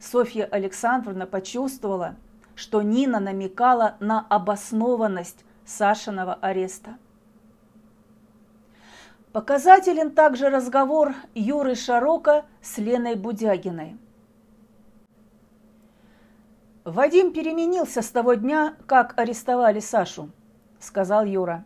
Софья 0.00 0.44
Александровна 0.44 1.26
почувствовала, 1.26 2.16
что 2.54 2.82
Нина 2.82 3.20
намекала 3.20 3.96
на 4.00 4.20
обоснованность 4.28 5.44
Сашиного 5.66 6.34
ареста. 6.34 6.96
Показателен 9.32 10.12
также 10.12 10.48
разговор 10.48 11.14
Юры 11.34 11.74
Шарока 11.74 12.44
с 12.62 12.78
Леной 12.78 13.16
Будягиной. 13.16 13.98
«Вадим 16.84 17.32
переменился 17.32 18.02
с 18.02 18.10
того 18.10 18.34
дня, 18.34 18.76
как 18.86 19.18
арестовали 19.18 19.80
Сашу»,– 19.80 20.30
сказал 20.78 21.24
Юра. 21.24 21.64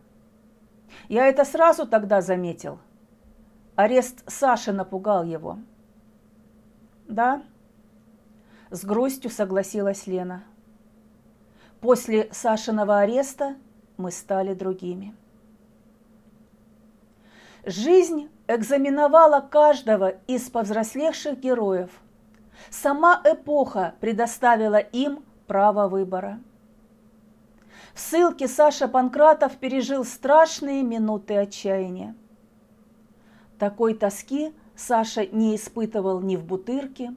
«Я 1.09 1.27
это 1.27 1.43
сразу 1.43 1.85
тогда 1.85 2.21
заметил. 2.21 2.79
Арест 3.75 4.23
Саши 4.31 4.71
напугал 4.71 5.25
его». 5.25 5.59
«Да»,– 7.05 7.43
с 8.69 8.85
грустью 8.85 9.29
согласилась 9.29 10.07
Лена. 10.07 10.45
«После 11.81 12.29
Сашиного 12.31 12.99
ареста 12.99 13.57
мы 13.97 14.11
стали 14.11 14.53
другими». 14.53 15.13
Жизнь 17.65 18.29
экзаменовала 18.47 19.41
каждого 19.41 20.11
из 20.27 20.49
повзрослевших 20.49 21.37
героев. 21.39 21.91
Сама 22.69 23.21
эпоха 23.23 23.95
предоставила 23.99 24.77
им 24.77 25.23
право 25.47 25.87
выбора. 25.87 26.39
В 27.93 27.99
ссылке 27.99 28.47
Саша 28.47 28.87
Панкратов 28.87 29.57
пережил 29.57 30.05
страшные 30.05 30.83
минуты 30.83 31.35
отчаяния. 31.35 32.15
Такой 33.57 33.93
тоски 33.93 34.53
Саша 34.75 35.25
не 35.25 35.55
испытывал 35.55 36.21
ни 36.21 36.37
в 36.37 36.45
Бутырке, 36.45 37.15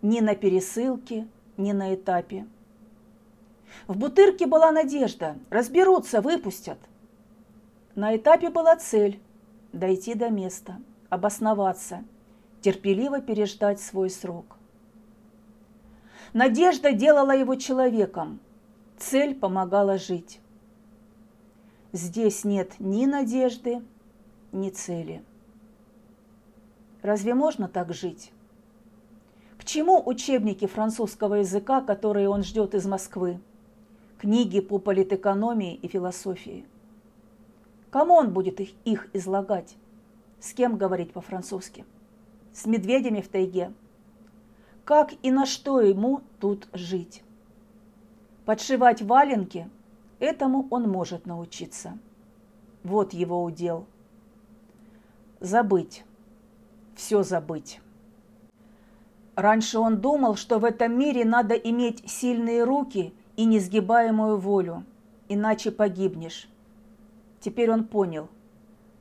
ни 0.00 0.20
на 0.20 0.34
пересылке, 0.34 1.28
ни 1.56 1.72
на 1.72 1.94
этапе. 1.94 2.46
В 3.86 3.96
Бутырке 3.98 4.46
была 4.46 4.70
надежда, 4.70 5.36
разберутся, 5.50 6.20
выпустят. 6.20 6.78
На 7.94 8.16
этапе 8.16 8.50
была 8.50 8.76
цель 8.76 9.20
дойти 9.72 10.14
до 10.14 10.30
места, 10.30 10.80
обосноваться, 11.10 12.04
терпеливо 12.60 13.20
переждать 13.20 13.80
свой 13.80 14.08
срок. 14.08 14.56
Надежда 16.34 16.92
делала 16.92 17.34
его 17.34 17.54
человеком, 17.54 18.40
цель 18.98 19.34
помогала 19.34 19.96
жить. 19.96 20.40
Здесь 21.92 22.44
нет 22.44 22.74
ни 22.78 23.06
надежды, 23.06 23.82
ни 24.52 24.68
цели. 24.68 25.24
Разве 27.00 27.34
можно 27.34 27.68
так 27.68 27.94
жить? 27.94 28.32
К 29.56 29.64
чему 29.64 30.02
учебники 30.04 30.66
французского 30.66 31.36
языка, 31.36 31.80
которые 31.80 32.28
он 32.28 32.42
ждет 32.42 32.74
из 32.74 32.84
Москвы? 32.84 33.40
Книги 34.18 34.60
по 34.60 34.78
политэкономии 34.78 35.74
и 35.74 35.88
философии– 35.88 36.66
Кому 37.94 38.14
он 38.14 38.32
будет 38.32 38.58
их, 38.58 38.70
их 38.84 39.08
излагать? 39.12 39.76
С 40.40 40.52
кем 40.52 40.76
говорить 40.76 41.12
по-французски? 41.12 41.84
С 42.52 42.66
медведями 42.66 43.20
в 43.20 43.28
тайге? 43.28 43.72
Как 44.84 45.14
и 45.22 45.30
на 45.30 45.46
что 45.46 45.80
ему 45.80 46.20
тут 46.40 46.68
жить? 46.72 47.22
Подшивать 48.44 49.02
валенки– 49.02 49.68
этому 50.24 50.66
он 50.70 50.88
может 50.88 51.26
научиться. 51.26 51.98
Вот 52.82 53.12
его 53.12 53.42
удел. 53.42 53.86
Забыть. 55.40 56.04
Все 56.94 57.22
забыть. 57.22 57.80
Раньше 59.36 59.78
он 59.78 60.00
думал, 60.00 60.36
что 60.36 60.58
в 60.58 60.64
этом 60.64 60.96
мире 60.96 61.24
надо 61.24 61.54
иметь 61.54 62.08
сильные 62.08 62.62
руки 62.64 63.12
и 63.36 63.44
несгибаемую 63.44 64.38
волю, 64.38 64.84
иначе 65.28 65.72
погибнешь. 65.72 66.48
Теперь 67.40 67.70
он 67.70 67.84
понял. 67.84 68.28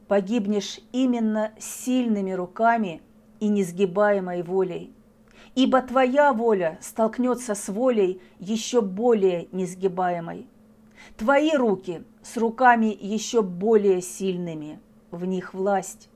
Погибнешь 0.08 0.80
именно 0.92 1.52
сильными 1.60 2.32
руками 2.32 3.02
и 3.40 3.48
несгибаемой 3.48 4.42
волей. 4.42 4.92
Ибо 5.56 5.82
твоя 5.82 6.34
воля 6.34 6.78
столкнется 6.82 7.54
с 7.54 7.70
волей 7.70 8.22
еще 8.40 8.82
более 8.82 9.48
несгибаемой. 9.52 10.48
Твои 11.18 11.52
руки 11.56 12.04
с 12.24 12.38
руками 12.38 12.98
еще 13.00 13.42
более 13.42 14.02
сильными, 14.02 14.80
в 15.12 15.26
них 15.26 15.54
власть. 15.54 16.10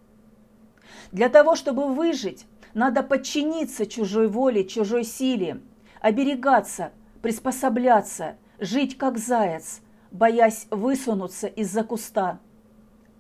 Для 1.12 1.30
того, 1.30 1.56
чтобы 1.56 1.94
выжить, 1.94 2.46
надо 2.74 3.04
подчиниться 3.04 3.86
чужой 3.86 4.28
воле, 4.28 4.66
чужой 4.66 5.04
силе, 5.04 5.62
оберегаться, 6.02 6.92
приспосабляться, 7.22 8.38
жить 8.60 8.98
как 8.98 9.18
заяц, 9.18 9.82
боясь 10.12 10.68
высунуться 10.72 11.48
из-за 11.48 11.84
куста. 11.84 12.40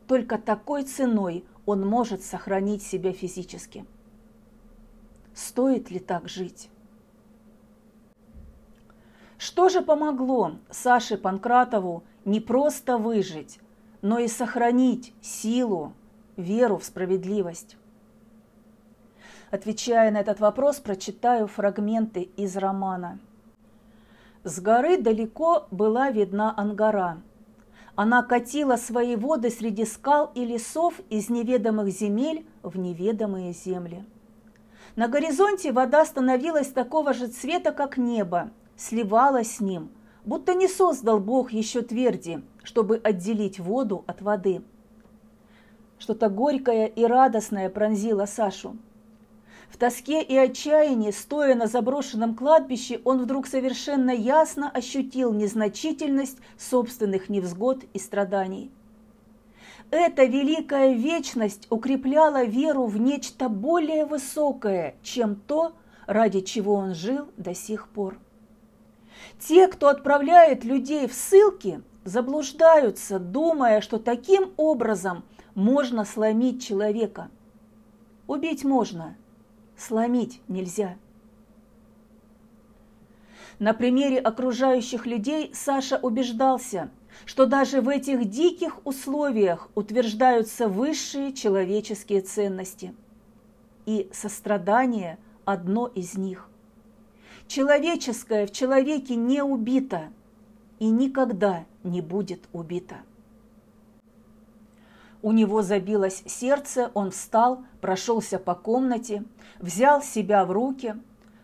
Только 0.07 0.37
такой 0.37 0.83
ценой 0.83 1.45
он 1.65 1.85
может 1.85 2.23
сохранить 2.23 2.81
себя 2.81 3.11
физически. 3.11 3.85
Стоит 5.37 5.91
ли 5.91 5.99
так 5.99 6.27
жить? 6.27 6.71
Что 9.37 9.69
же 9.69 9.81
помогло 9.81 10.53
Саше 10.71 11.15
Панкратову 11.15 12.03
не 12.25 12.39
просто 12.39 12.97
выжить, 12.97 13.59
но 14.01 14.17
и 14.17 14.27
сохранить 14.27 15.13
силу, 15.21 15.93
веру 16.37 16.79
в 16.79 16.83
справедливость? 16.83 17.77
Отвечая 19.51 20.09
на 20.09 20.17
этот 20.17 20.39
вопрос, 20.39 20.79
прочитаю 20.79 21.45
фрагменты 21.45 22.23
из 22.23 22.57
романа– 22.57 23.19
с 24.43 24.61
горы 24.61 24.97
далеко 24.97 25.67
была 25.71 26.09
видна 26.09 26.53
Ангара. 26.55 27.21
Она 27.95 28.23
катила 28.23 28.77
свои 28.77 29.17
воды 29.17 29.49
среди 29.49 29.83
скал 29.83 30.31
и 30.35 30.45
лесов 30.45 31.01
из 31.09 31.29
неведомых 31.29 31.89
земель 31.89 32.45
в 32.63 32.77
неведомые 32.77 33.51
земли. 33.51 34.05
На 34.97 35.07
горизонте 35.07 35.71
вода 35.71 36.03
становилась 36.03 36.67
такого 36.67 37.13
же 37.13 37.27
цвета, 37.27 37.71
как 37.71 37.95
небо, 37.95 38.51
сливалась 38.75 39.55
с 39.55 39.59
ним, 39.61 39.89
будто 40.25 40.53
не 40.53 40.67
создал 40.67 41.19
Бог 41.19 41.53
еще 41.53 41.81
тверди, 41.81 42.43
чтобы 42.63 42.99
отделить 43.01 43.59
воду 43.59 44.03
от 44.07 44.21
воды. 44.21 44.61
Что-то 45.99 46.27
горькое 46.27 46.89
и 46.89 47.05
радостное 47.05 47.69
пронзило 47.69 48.25
Сашу– 48.25 48.75
в 49.69 49.77
тоске 49.77 50.23
и 50.23 50.35
отчаянии, 50.35 51.11
стоя 51.11 51.53
на 51.53 51.67
заброшенном 51.67 52.35
кладбище, 52.35 53.01
он 53.03 53.19
вдруг 53.19 53.47
совершенно 53.47 54.11
ясно 54.11 54.69
ощутил 54.69 55.33
незначительность 55.33 56.37
собственных 56.57 57.29
невзгод 57.29 57.83
и 57.93 57.99
страданий. 57.99 58.71
Эта 59.89 60.25
великая 60.25 60.93
вечность 60.93 61.67
укрепляла 61.69 62.43
веру 62.43 62.85
в 62.87 62.97
нечто 62.97 63.47
более 63.47 64.05
высокое, 64.05 64.95
чем 65.01 65.35
то, 65.35 65.73
ради 66.05 66.41
чего 66.41 66.73
он 66.73 66.93
жил 66.93 67.27
до 67.37 67.55
сих 67.55 67.87
пор. 67.87 68.19
Те, 69.39 69.67
кто 69.67 69.87
отправляет 69.87 70.65
людей 70.65 71.07
в 71.07 71.13
ссылки, 71.13 71.81
заблуждаются, 72.03 73.17
думая, 73.17 73.81
что 73.81 73.97
таким 73.97 74.51
образом 74.57 75.23
можно 75.55 76.03
сломить 76.03 76.65
человека. 76.65 77.29
Убить 78.27 78.65
можно– 78.65 79.15
сломить 79.77 80.41
нельзя. 80.47 80.97
На 83.59 83.73
примере 83.73 84.19
окружающих 84.19 85.05
людей 85.05 85.51
Саша 85.53 85.97
убеждался, 85.97 86.91
что 87.25 87.45
даже 87.45 87.81
в 87.81 87.89
этих 87.89 88.29
диких 88.29 88.85
условиях 88.85 89.69
утверждаются 89.75 90.67
высшие 90.67 91.33
человеческие 91.33 92.21
ценности. 92.21 92.93
И 93.85 94.09
сострадание– 94.13 95.17
одно 95.45 95.87
из 95.87 96.17
них. 96.17 96.49
Человеческое 97.47 98.45
в 98.45 98.51
человеке 98.51 99.15
не 99.15 99.41
убито 99.41 100.09
и 100.79 100.89
никогда 100.89 101.63
не 101.83 102.01
будет 102.01 102.41
убито. 102.51 102.97
У 105.21 105.31
него 105.31 105.61
забилось 105.61 106.21
сердце, 106.25 106.91
он 106.93 107.11
встал, 107.11 107.63
прошелся 107.81 108.37
по 108.37 108.53
комнате, 108.55 109.23
взял 109.59 110.01
себя 110.03 110.45
в 110.45 110.51
руки, 110.51 110.95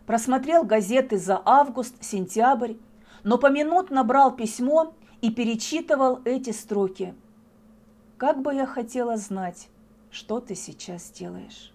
просмотрел 0.06 0.64
газеты 0.64 1.18
за 1.18 1.42
август, 1.44 1.96
сентябрь, 2.04 2.74
но 3.24 3.38
поминутно 3.38 4.04
брал 4.04 4.36
письмо 4.36 4.94
и 5.24 5.32
перечитывал 5.32 6.20
эти 6.26 6.50
строки. 6.50 7.16
Как 8.18 8.42
бы 8.42 8.54
я 8.54 8.66
хотела 8.66 9.16
знать, 9.16 9.70
что 10.12 10.42
ты 10.42 10.54
сейчас 10.54 11.10
делаешь. 11.12 11.72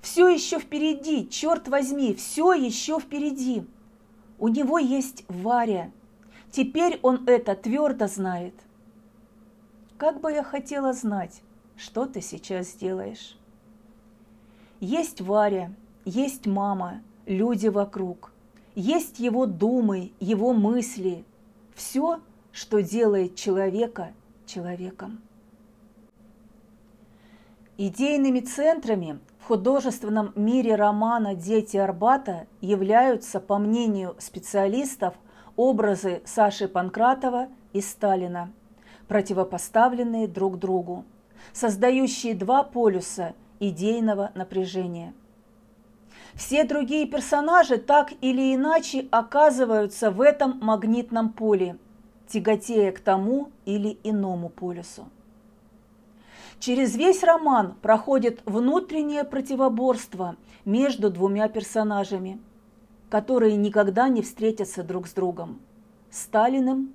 Все 0.00 0.26
еще 0.26 0.58
впереди, 0.58 1.28
черт 1.28 1.68
возьми, 1.68 2.14
все 2.14 2.54
еще 2.54 2.98
впереди. 2.98 3.66
У 4.38 4.48
него 4.48 4.78
есть 4.78 5.26
Варя. 5.28 5.92
Теперь 6.50 6.98
он 7.02 7.28
это 7.28 7.54
твердо 7.54 8.06
знает. 8.06 8.54
Как 9.98 10.22
бы 10.22 10.32
я 10.32 10.42
хотела 10.42 10.94
знать, 10.94 11.42
что 11.76 12.06
ты 12.06 12.22
сейчас 12.22 12.72
делаешь. 12.72 13.36
Есть 14.80 15.20
Варя, 15.20 15.74
есть 16.06 16.46
мама, 16.46 17.02
люди 17.26 17.68
вокруг, 17.68 18.32
есть 18.74 19.18
его 19.18 19.44
думы, 19.44 20.12
его 20.20 20.54
мысли, 20.54 21.26
все, 21.76 22.20
что 22.50 22.82
делает 22.82 23.36
человека 23.36 24.12
человеком. 24.46 25.20
Идейными 27.76 28.40
центрами 28.40 29.20
в 29.38 29.44
художественном 29.44 30.32
мире 30.34 30.74
романа 30.74 31.34
«Дети 31.34 31.76
Арбата» 31.76 32.46
являются, 32.62 33.38
по 33.38 33.58
мнению 33.58 34.16
специалистов, 34.18 35.14
образы 35.56 36.22
Саши 36.24 36.68
Панкратова 36.68 37.48
и 37.74 37.82
Сталина, 37.82 38.50
противопоставленные 39.08 40.26
друг 40.26 40.58
другу, 40.58 41.04
создающие 41.52 42.34
два 42.34 42.62
полюса 42.62 43.34
идейного 43.60 44.32
напряжения. 44.34 45.12
Все 46.36 46.64
другие 46.64 47.06
персонажи 47.06 47.78
так 47.78 48.12
или 48.20 48.54
иначе 48.54 49.08
оказываются 49.10 50.10
в 50.10 50.20
этом 50.20 50.58
магнитном 50.60 51.32
поле, 51.32 51.78
тяготея 52.28 52.92
к 52.92 53.00
тому 53.00 53.50
или 53.64 53.98
иному 54.02 54.50
полюсу. 54.50 55.08
Через 56.58 56.94
весь 56.94 57.22
роман 57.22 57.74
проходит 57.80 58.42
внутреннее 58.44 59.24
противоборство 59.24 60.36
между 60.64 61.10
двумя 61.10 61.48
персонажами, 61.48 62.38
которые 63.08 63.56
никогда 63.56 64.08
не 64.08 64.22
встретятся 64.22 64.82
друг 64.82 65.06
с 65.06 65.12
другом. 65.12 65.60
Сталиным, 66.10 66.92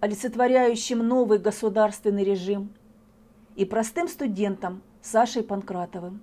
олицетворяющим 0.00 0.98
новый 0.98 1.38
государственный 1.38 2.24
режим, 2.24 2.70
и 3.56 3.64
простым 3.64 4.08
студентом 4.08 4.82
Сашей 5.02 5.42
Панкратовым. 5.42 6.20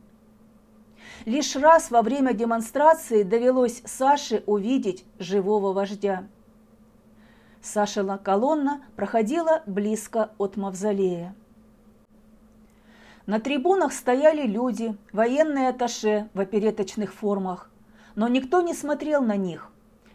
Лишь 1.26 1.56
раз 1.56 1.91
во 1.91 2.02
время 2.02 2.34
демонстрации 2.34 3.24
довелось 3.24 3.82
Саше 3.86 4.43
увидеть 4.46 5.06
живого 5.20 5.74
вождя. 5.74 6.28
Сашина 7.62 8.17
колонна 8.17 8.82
проходила 8.96 9.62
близко 9.65 10.32
от 10.38 10.56
мавзолея. 10.58 11.36
На 13.26 13.41
трибунах 13.41 13.91
стояли 13.91 14.48
люди, 14.48 14.96
военные 15.12 15.70
атташе 15.70 16.30
в 16.34 16.39
опереточных 16.39 17.13
формах, 17.13 17.70
но 18.15 18.30
никто 18.30 18.62
не 18.62 18.74
смотрел 18.74 19.22
на 19.22 19.36
них. 19.36 19.70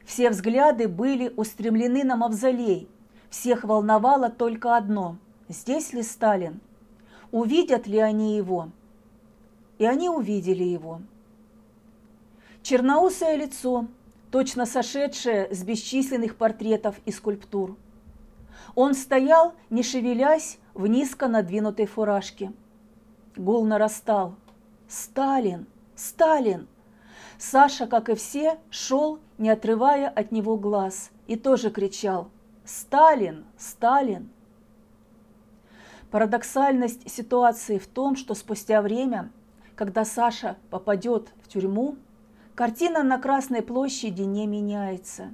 Все 0.06 0.30
взгляды 0.30 0.88
были 0.88 1.32
устремлены 1.36 2.04
на 2.04 2.16
мавзолей. 2.16 2.88
Всех 3.28 3.64
волновало 3.64 4.30
только 4.30 4.76
одно– 4.76 5.16
здесь 5.48 5.92
ли 5.92 6.02
Сталин? 6.02 6.60
Увидят 7.30 7.86
ли 7.86 7.98
они 7.98 8.36
его? 8.36 8.70
И 9.82 9.84
они 9.84 10.08
увидели 10.08 10.62
его. 10.62 11.00
Черноусое 12.62 13.34
лицо, 13.34 13.88
точно 14.30 14.64
сошедшее 14.64 15.52
с 15.52 15.64
бесчисленных 15.64 16.36
портретов 16.36 16.94
и 17.04 17.10
скульптур. 17.10 17.76
Он 18.76 18.94
стоял, 18.94 19.54
не 19.70 19.82
шевелясь, 19.82 20.58
в 20.74 20.86
низко 20.86 21.26
надвинутой 21.26 21.86
фуражке– 21.86 22.52
Гул 23.36 23.64
нарастал. 23.64 24.36
«Сталин! 24.88 25.66
Сталин!» 25.96 26.68
Саша, 27.38 27.86
как 27.86 28.08
и 28.08 28.14
все, 28.14 28.58
шел, 28.70 29.18
не 29.38 29.48
отрывая 29.48 30.08
от 30.08 30.30
него 30.32 30.56
глаз, 30.56 31.10
и 31.26 31.36
тоже 31.36 31.70
кричал 31.70 32.28
«Сталин! 32.64 33.44
Сталин!». 33.56 34.30
Парадоксальность 36.10 37.10
ситуации 37.10 37.78
в 37.78 37.86
том, 37.86 38.16
что 38.16 38.34
спустя 38.34 38.82
время, 38.82 39.32
когда 39.76 40.04
Саша 40.04 40.56
попадет 40.70 41.32
в 41.42 41.48
тюрьму, 41.48 41.96
картина 42.54 43.02
на 43.02 43.18
Красной 43.18 43.62
площади 43.62 44.22
не 44.22 44.46
меняется. 44.46 45.32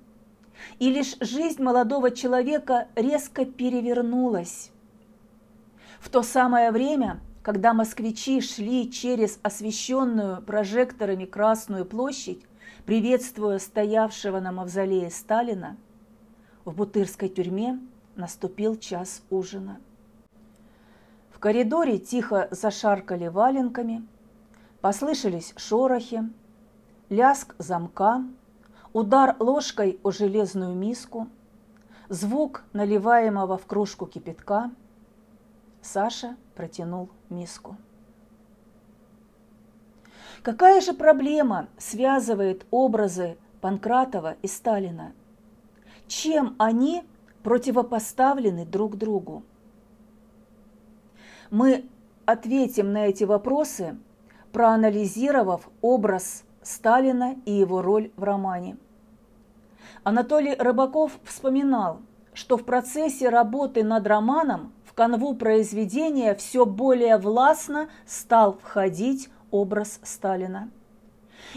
И 0.79 0.91
лишь 0.91 1.17
жизнь 1.21 1.63
молодого 1.63 2.11
человека 2.11 2.89
резко 2.97 3.45
перевернулась. 3.45 4.71
В 6.01 6.09
то 6.09 6.23
самое 6.23 6.71
время 6.71 7.21
когда 7.49 7.73
москвичи 7.73 8.43
шли 8.43 8.91
через 8.93 9.39
освещенную 9.43 10.43
прожекторами 10.43 11.25
Красную 11.25 11.87
площадь, 11.87 12.43
приветствуя 12.85 13.59
стоявшего 13.59 14.39
на 14.39 14.53
мавзолее 14.53 15.11
Сталина, 15.11 15.79
в 16.67 16.77
Бутырской 16.77 17.31
тюрьме 17.31 17.81
наступил 18.17 18.77
час 18.77 19.23
ужина. 19.31 19.81
В 21.31 21.39
коридоре 21.39 21.99
тихо 21.99 22.49
зашаркали 22.51 23.29
валенками, 23.29 24.07
послышались 24.89 25.53
шорохи, 25.59 26.23
ляск 27.11 27.55
замка, 27.59 28.25
удар 28.95 29.37
ложкой 29.39 30.01
о 30.03 30.13
железную 30.13 30.75
миску, 30.75 31.29
звук 32.09 32.65
наливаемого 32.73 33.59
в 33.59 33.67
кружку 33.67 34.07
кипятка. 34.07 34.71
Саша 35.83 36.39
протянул 36.55 37.11
миску. 37.29 37.77
Какая 40.43 40.81
же 40.81 40.95
проблема 40.95 41.69
связывает 41.77 42.65
образы 42.71 43.37
Панкратова 43.61 44.37
и 44.41 44.47
Сталина? 44.47 45.13
Чем 46.07 46.57
они 46.59 47.05
противопоставлены 47.43 48.65
друг 48.65 48.97
другу? 48.97 49.43
Мы 51.51 51.87
ответим 52.25 52.95
на 52.95 53.09
эти 53.09 53.25
вопросы, 53.25 53.99
проанализировав 54.53 55.69
образ 55.81 56.45
Сталина 56.63 57.37
и 57.45 57.53
его 57.53 57.83
роль 57.83 58.11
в 58.17 58.23
романе. 58.23 58.77
Анатолий 60.05 60.55
Рыбаков 60.55 61.13
вспоминал, 61.25 62.01
что 62.35 62.57
в 62.57 62.65
процессе 62.65 63.29
работы 63.29 63.85
над 63.85 64.07
романом 64.07 64.73
канву 64.99 65.35
произведения 65.35 66.35
все 66.35 66.67
более 66.67 67.19
властно 67.19 67.89
стал 68.05 68.59
входить 68.61 69.29
образ 69.53 70.01
Сталина. 70.03 70.71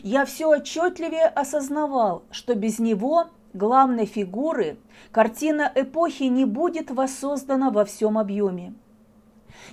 Я 0.04 0.26
все 0.26 0.48
отчетливее 0.48 1.26
осознавал, 1.26 2.22
что 2.30 2.54
без 2.54 2.78
него, 2.78 3.30
главной 3.54 4.06
фигуры, 4.06 4.78
картина 5.12 5.72
эпохи 5.74 6.26
не 6.26 6.46
будет 6.46 6.92
воссоздана 6.92 7.72
во 7.72 7.84
всем 7.84 8.20
объеме. 8.20 8.76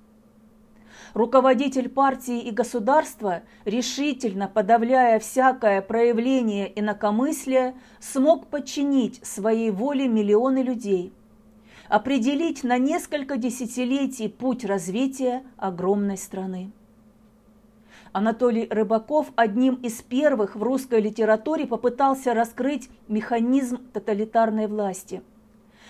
руководитель 1.14 1.88
партии 1.88 2.40
и 2.40 2.50
государства, 2.50 3.42
решительно 3.64 4.48
подавляя 4.48 5.18
всякое 5.18 5.82
проявление 5.82 6.78
инакомыслия, 6.78 7.74
смог 7.98 8.46
подчинить 8.46 9.24
своей 9.24 9.70
воле 9.70 10.08
миллионы 10.08 10.62
людей, 10.62 11.12
определить 11.90 12.64
на 12.64 12.78
несколько 12.78 13.36
десятилетий 13.36 14.28
путь 14.28 14.64
развития 14.64 15.42
огромной 15.58 16.16
страны. 16.16 16.70
Анатолий 18.12 18.66
Рыбаков 18.70 19.30
одним 19.36 19.74
из 19.74 20.00
первых 20.00 20.56
в 20.56 20.62
русской 20.62 21.00
литературе 21.00 21.66
попытался 21.66 22.32
раскрыть 22.32 22.88
механизм 23.08 23.78
тоталитарной 23.92 24.66
власти– 24.66 25.22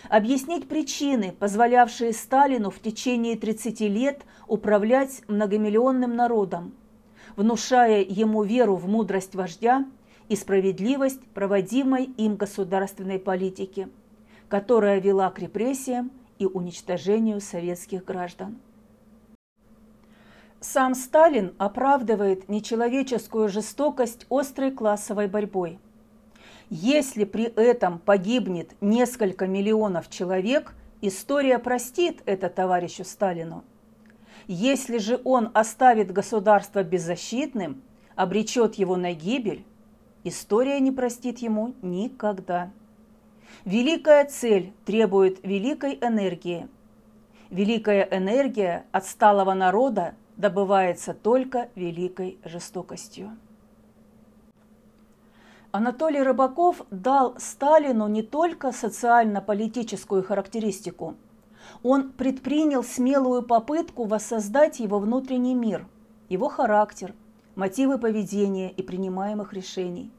объяснить 0.08 0.68
причины, 0.68 1.34
позволявшие 1.38 2.12
Сталину 2.12 2.70
в 2.70 2.80
течение 2.80 3.36
30 3.36 3.80
лет 3.80 4.22
управлять 4.46 5.22
многомиллионным 5.28 6.16
народом, 6.16 6.72
внушая 7.36 8.02
ему 8.02 8.42
веру 8.42 8.76
в 8.76 8.88
мудрость 8.88 9.34
вождя 9.34 9.84
и 10.28 10.36
справедливость 10.36 11.22
проводимой 11.34 12.04
им 12.04 12.36
государственной 12.36 13.18
политики, 13.18 13.88
которая 14.50 15.00
вела 15.00 15.30
к 15.30 15.38
репрессиям 15.38 16.10
и 16.38 16.44
уничтожению 16.44 17.40
советских 17.40 18.04
граждан. 18.04 18.58
Сам 20.60 20.94
Сталин 20.94 21.54
оправдывает 21.56 22.50
нечеловеческую 22.50 23.48
жестокость 23.48 24.26
острой 24.28 24.72
классовой 24.72 25.28
борьбой– 25.28 25.78
если 26.70 27.24
при 27.24 27.46
этом 27.46 27.98
погибнет 27.98 28.76
несколько 28.80 29.48
миллионов 29.48 30.08
человек, 30.08 30.72
история 31.00 31.58
простит 31.58 32.22
это 32.26 32.48
товарищу 32.48 33.04
Сталину. 33.04 33.64
Если 34.46 34.98
же 34.98 35.20
он 35.24 35.50
оставит 35.52 36.12
государство 36.12 36.84
беззащитным, 36.84 37.82
обречет 38.14 38.76
его 38.76 38.96
на 38.96 39.14
гибель, 39.14 39.64
история 40.22 40.78
не 40.78 40.92
простит 40.92 41.38
ему 41.38 41.74
никогда. 41.82 42.70
Великая 43.64 44.24
цель 44.24 44.72
требует 44.84 45.44
великой 45.44 45.98
энергии. 46.00 46.68
Великая 47.50 48.08
энергия 48.10 48.84
отсталого 48.92 49.54
народа 49.54 50.14
добывается 50.36 51.14
только 51.14 51.68
великой 51.74 52.38
жестокостью. 52.44 53.36
Анатолий 55.72 56.22
Рыбаков 56.22 56.82
дал 56.90 57.36
Сталину 57.38 58.08
не 58.08 58.22
только 58.22 58.72
социально-политическую 58.72 60.24
характеристику, 60.24 61.14
он 61.82 62.10
предпринял 62.10 62.82
смелую 62.82 63.42
попытку 63.42 64.04
воссоздать 64.04 64.80
его 64.80 64.98
внутренний 64.98 65.54
мир, 65.54 65.86
его 66.28 66.48
характер, 66.48 67.14
мотивы 67.54 67.98
поведения 67.98 68.70
и 68.70 68.82
принимаемых 68.82 69.52
решений. 69.52 70.10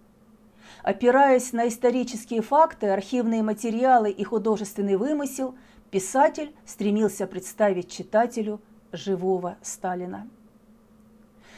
Опираясь 0.84 1.53
на 1.53 1.67
исторические 1.67 2.41
факты, 2.41 2.88
архивные 2.88 3.43
материалы 3.43 4.09
и 4.09 4.24
художественный 4.24 4.95
вымысел, 4.95 5.55
писатель 5.91 6.53
стремился 6.65 7.28
представить 7.28 7.91
читателю 7.91 8.59
живого 8.91 9.57
Сталина. 9.61 10.28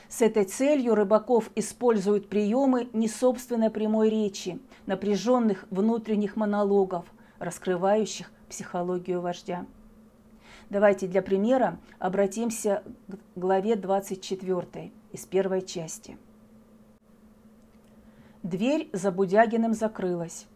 С 0.09 0.21
этой 0.21 0.43
целью 0.43 0.93
Рыбаков 0.93 1.49
использует 1.55 2.29
приемы 2.29 2.87
не 2.93 3.07
собственной 3.07 3.71
прямой 3.71 4.09
речи, 4.09 4.59
напряженных 4.85 5.65
внутренних 5.71 6.35
монологов, 6.35 7.05
раскрывающих 7.39 8.31
психологию 8.47 9.21
вождя. 9.21 9.65
Давайте 10.69 11.07
для 11.07 11.21
примера 11.21 11.79
обратимся 11.97 12.83
к 13.07 13.39
главе 13.39 13.75
24 13.75 14.91
из 15.11 15.25
первой 15.25 15.61
части. 15.63 16.17
Дверь 18.43 18.89
за 18.91 19.09
Будягиным 19.13 19.73
закрылась. 19.73 20.47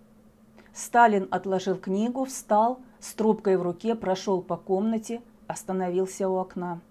Сталин 0.74 1.30
отложил 1.32 1.78
книгу, 1.78 2.26
встал, 2.26 2.82
с 3.00 3.14
трубкой 3.14 3.56
в 3.56 3.62
руке 3.62 3.96
прошел 3.96 4.42
по 4.42 4.58
комнате, 4.58 5.22
остановился 5.48 6.28
у 6.28 6.36
окна. 6.36 6.82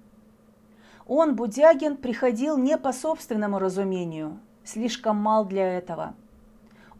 Он, 1.07 1.37
Будягин, 1.37 1.99
приходил 1.99 2.57
не 2.57 2.79
по 2.79 2.95
собственному 2.95 3.59
разумению, 3.59 4.41
слишком 4.65 5.19
мал 5.19 5.45
для 5.45 5.71
этого. 5.77 6.15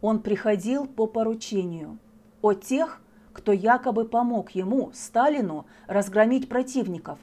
Он 0.01 0.21
приходил 0.21 0.85
по 0.85 1.07
поручению 1.07 1.97
о 2.43 2.53
тех, 2.53 3.01
кто 3.33 3.51
якобы 3.51 4.05
помог 4.05 4.51
ему, 4.51 4.91
Сталину, 4.93 5.65
разгромить 5.87 6.47
противников, 6.47 7.17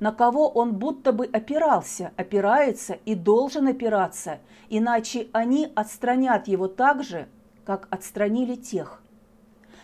на 0.00 0.12
кого 0.12 0.48
он 0.48 0.74
будто 0.74 1.12
бы 1.12 1.26
опирался, 1.26 2.12
опирается 2.16 2.94
и 3.04 3.14
должен 3.14 3.68
опираться, 3.68 4.38
иначе 4.68 5.28
они 5.32 5.70
отстранят 5.74 6.48
его 6.48 6.68
так 6.68 7.02
же, 7.02 7.28
как 7.64 7.88
отстранили 7.90 8.54
тех. 8.54 9.02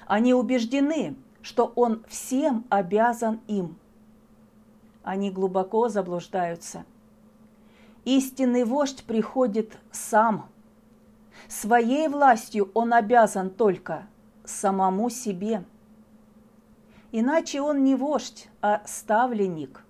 Они 0.06 0.34
убеждены, 0.34 1.16
что 1.42 1.72
он 1.76 2.04
всем 2.08 2.64
обязан 2.68 3.40
им– 3.46 3.76
они 5.02 5.30
глубоко 5.30 5.88
заблуждаются. 5.88 6.84
Истинный 8.04 8.64
вождь 8.64 9.04
приходит 9.04 9.78
сам. 9.90 10.48
Своей 11.48 12.08
властью 12.08 12.70
он 12.74 12.92
обязан 12.92 13.50
только 13.50 14.06
самому 14.44 15.10
себе. 15.10 15.64
Иначе 17.12 17.60
он 17.60 17.82
не 17.82 17.94
вождь, 17.94 18.48
а 18.62 18.82
ставленник. 18.86 19.82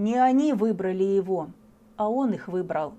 Не 0.00 0.16
они 0.16 0.54
выбрали 0.54 1.04
его, 1.04 1.50
а 1.96 2.08
он 2.08 2.32
их 2.32 2.48
выбрал. 2.48 2.94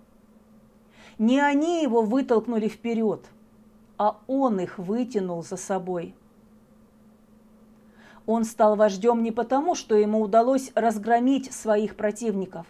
Не 1.18 1.40
они 1.40 1.82
его 1.82 2.04
вытолкнули 2.04 2.68
вперед, 2.68 3.26
а 3.98 4.20
он 4.28 4.60
их 4.60 4.78
вытянул 4.78 5.42
за 5.44 5.58
собой– 5.58 6.14
он 8.28 8.46
стал 8.46 8.76
вождем 8.76 9.24
не 9.24 9.32
потому, 9.32 9.76
что 9.76 9.96
ему 9.96 10.22
удалось 10.22 10.72
разгромить 10.76 11.52
своих 11.52 11.96
противников. 11.96 12.68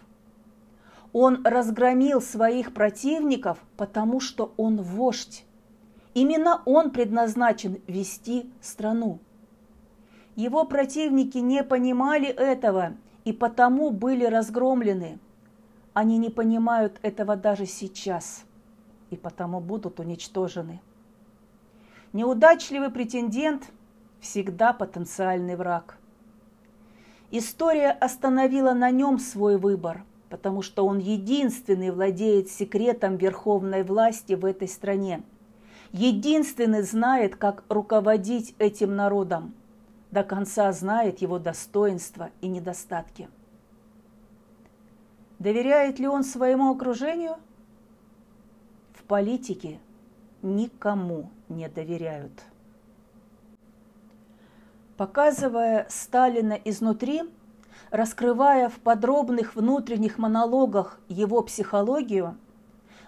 Он 1.12 1.44
разгромил 1.44 2.22
своих 2.22 2.72
противников, 2.72 3.58
потому 3.76 4.18
что 4.18 4.54
он 4.56 4.80
вождь. 4.80 5.44
Именно 6.14 6.62
он 6.64 6.90
предназначен 6.90 7.80
вести 7.86 8.50
страну. 8.60 9.18
Его 10.36 10.64
противники 10.64 11.38
не 11.38 11.62
понимали 11.62 12.28
этого 12.28 12.94
и 13.24 13.32
потому 13.32 13.90
были 13.90 14.24
разгромлены. 14.24 15.18
Они 15.94 16.18
не 16.18 16.30
понимают 16.30 16.98
этого 17.02 17.36
даже 17.36 17.66
сейчас 17.66 18.44
и 19.10 19.16
потому 19.16 19.60
будут 19.60 20.00
уничтожены. 20.00 20.80
Неудачливый 22.12 22.90
претендент– 22.90 23.70
всегда 24.20 24.72
потенциальный 24.72 25.56
враг. 25.56 25.98
История 27.30 27.90
остановила 27.90 28.72
на 28.72 28.90
нем 28.90 29.18
свой 29.18 29.58
выбор, 29.58 30.04
потому 30.30 30.62
что 30.62 30.86
он 30.86 30.98
единственный 30.98 31.90
владеет 31.90 32.48
секретом 32.48 33.16
верховной 33.16 33.82
власти 33.82 34.34
в 34.34 34.44
этой 34.44 34.68
стране. 34.68 35.22
Единственный 35.92 36.82
знает, 36.82 37.36
как 37.36 37.64
руководить 37.68 38.54
этим 38.58 38.96
народом. 38.96 39.54
До 40.12 40.22
конца 40.22 40.70
знает 40.72 41.20
его 41.22 41.38
достоинства 41.38 42.30
и 42.42 42.46
недостатки. 42.46 43.30
Доверяет 45.38 45.98
ли 45.98 46.06
он 46.06 46.22
своему 46.22 46.70
окружению? 46.70 47.38
В 48.92 49.04
политике 49.04 49.80
никому 50.42 51.30
не 51.48 51.66
доверяют. 51.68 52.32
Показывая 54.98 55.86
Сталина 55.88 56.58
изнутри, 56.62 57.22
раскрывая 57.90 58.68
в 58.68 58.80
подробных 58.80 59.56
внутренних 59.56 60.18
монологах 60.18 61.00
его 61.08 61.42
психологию, 61.42 62.36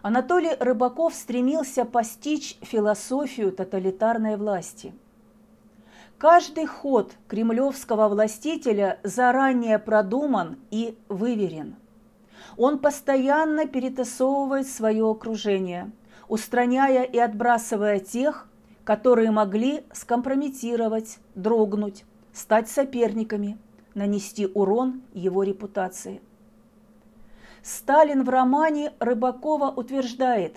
Анатолий 0.01 0.57
Рыбаков 0.59 1.15
стремился 1.15 1.85
постичь 1.85 2.57
философию 2.63 3.53
тоталитарной 3.53 4.39
власти. 4.39 4.95
Каждый 6.25 6.65
ход 6.65 7.13
кремлевского 7.29 8.09
властителя 8.09 8.99
заранее 9.03 9.79
продуман 9.79 10.57
и 10.71 10.97
выверен. 11.11 11.77
Он 12.57 12.79
постоянно 12.79 13.67
перетасовывает 13.67 14.67
свое 14.67 15.07
окружение, 15.07 15.93
устраняя 16.27 17.03
и 17.03 17.19
отбрасывая 17.19 17.99
тех, 17.99 18.49
которые 18.85 19.33
могли 19.33 19.85
скомпрометировать, 19.93 21.19
дрогнуть, 21.35 22.07
стать 22.33 22.71
соперниками, 22.71 23.59
нанести 23.93 24.47
урон 24.47 25.03
его 25.13 25.43
репутации. 25.43 26.23
Сталин 27.63 28.25
в 28.25 28.31
романе 28.31 28.95
Рыбакова 28.99 29.69
утверждает, 29.69 30.57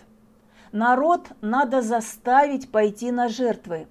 народ 0.72 1.28
надо 1.42 1.82
заставить 1.82 2.72
пойти 2.72 3.12
на 3.12 3.28
жертвы. 3.28 3.88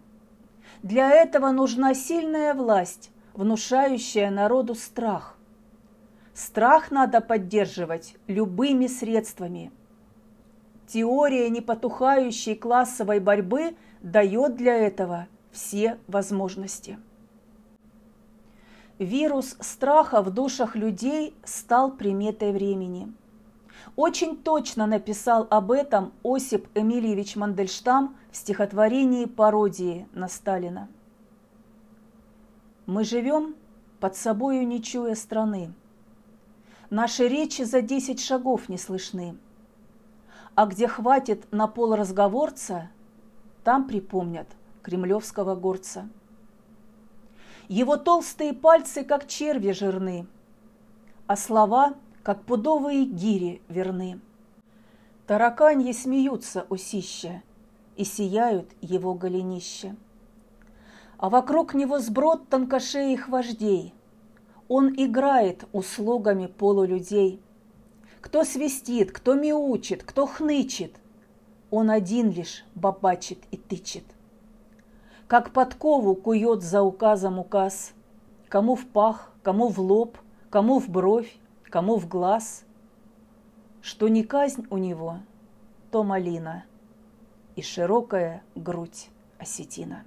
Для 0.83 1.11
этого 1.11 1.51
нужна 1.51 1.95
сильная 1.95 2.55
власть, 2.55 3.11
внушающая 3.35 4.31
народу 4.31 4.75
страх. 4.75 5.37
Страх 6.35 6.91
надо 6.91 7.21
поддерживать 7.21 8.17
любыми 8.27 8.87
средствами. 8.87 9.73
Теория 10.87 11.49
непотухающей 11.49 12.55
классовой 12.55 13.21
борьбы 13.21 13.75
дает 14.03 14.57
для 14.57 14.77
этого 14.77 15.29
все 15.51 15.99
возможности. 16.07 16.99
Вирус 18.99 19.57
страха 19.61 20.23
в 20.23 20.31
душах 20.31 20.77
людей 20.77 21.35
стал 21.45 21.91
приметой 21.91 22.53
времени. 22.53 23.13
Очень 23.95 24.37
точно 24.37 24.87
написал 24.87 25.47
об 25.51 25.71
этом 25.71 26.13
Осип 26.23 26.67
Эмильевич 26.75 27.37
Мандельштам 27.37 28.17
в 28.31 28.37
стихотворении 28.37 29.25
пародии 29.25 30.07
на 30.13 30.29
Сталина. 30.29 30.89
Мы 32.87 33.05
живем 33.05 33.57
под 34.01 34.17
собою 34.17 34.67
не 34.67 34.83
чуя 34.83 35.15
страны. 35.15 35.73
Наши 36.91 37.27
речи 37.27 37.63
за 37.63 37.81
десять 37.81 38.21
шагов 38.21 38.69
не 38.69 38.79
слышны. 38.79 39.37
А 40.55 40.67
где 40.67 40.87
хватит 40.87 41.51
на 41.53 41.67
пол 41.67 41.95
разговорца, 41.95 42.91
там 43.65 43.87
припомнят 43.87 44.47
кремлевского 44.83 45.57
горца. 45.57 46.09
Его 47.69 47.97
толстые 47.97 48.53
пальцы, 48.53 49.03
как 49.03 49.27
черви 49.27 49.73
жирны, 49.73 50.29
а 51.27 51.37
слова, 51.37 51.95
как 52.27 52.43
пудовые 52.43 53.05
гири 53.05 53.63
верны. 53.69 54.19
Тараканьи 55.29 55.93
смеются 55.93 56.67
усища, 56.71 57.45
и 57.97 58.03
сияют 58.03 58.69
его 58.81 59.15
голенища. 59.15 59.95
А 61.19 61.31
вокруг 61.31 61.73
него 61.73 62.01
сброд 62.01 62.49
тонкошеих 62.49 63.29
вождей. 63.29 63.95
он 64.67 64.93
играет 64.97 65.69
услугами 65.73 66.49
полулюдей. 66.49 67.41
Кто 68.21 68.43
свистит, 68.43 69.13
кто 69.13 69.35
мяучит, 69.35 70.03
кто 70.03 70.27
хнычет, 70.27 70.97
он 71.71 71.91
один 71.91 72.33
лишь 72.33 72.65
бабачит 72.75 73.39
и 73.53 73.57
тычет. 73.57 74.03
Как 75.29 75.53
подкову 75.53 76.17
кует 76.17 76.65
за 76.65 76.83
указом 76.83 77.39
указ, 77.39 77.93
кому 78.49 78.75
в 78.75 78.85
пах, 78.85 79.33
кому 79.45 79.69
в 79.69 79.79
лоб, 79.79 80.19
кому 80.51 80.81
в 80.81 80.89
бровь, 80.89 81.33
кому 81.71 81.97
в 81.97 82.09
глаз. 82.09 82.65
Что 83.83 84.09
не 84.09 84.25
казнь 84.25 84.67
у 84.71 84.79
него, 84.79 85.21
то 85.91 86.03
малина 86.03 86.65
и 87.55 87.63
широкая 87.63 88.43
грудь 88.55 89.11
осетина. 89.39 90.05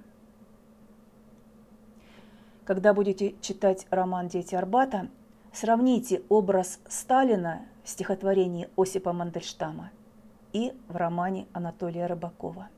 Когда 2.64 2.94
будете 2.94 3.34
читать 3.40 3.86
роман 3.90 4.28
«Дети 4.28 4.54
Арбата», 4.54 5.08
сравните 5.52 6.22
образ 6.28 6.78
Сталина 6.86 7.62
в 7.82 7.88
стихотворении 7.88 8.68
Осипа 8.76 9.12
Мандельштама 9.12 9.90
и 10.52 10.72
в 10.88 10.96
романе 10.96 11.46
Анатолия 11.52 12.06
Рыбакова. 12.06 12.68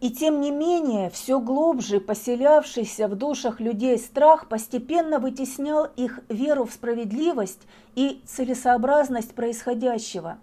И 0.00 0.10
тем 0.10 0.40
не 0.40 0.50
менее, 0.50 1.10
все 1.10 1.40
глубже 1.40 2.00
поселявшийся 2.00 3.08
в 3.08 3.16
душах 3.16 3.60
людей 3.60 3.98
страх 3.98 4.48
постепенно 4.48 5.18
вытеснял 5.18 5.86
их 5.96 6.20
веру 6.28 6.64
в 6.64 6.72
справедливость 6.72 7.62
и 7.96 8.22
целесообразность 8.24 9.34
происходящего, 9.34 10.38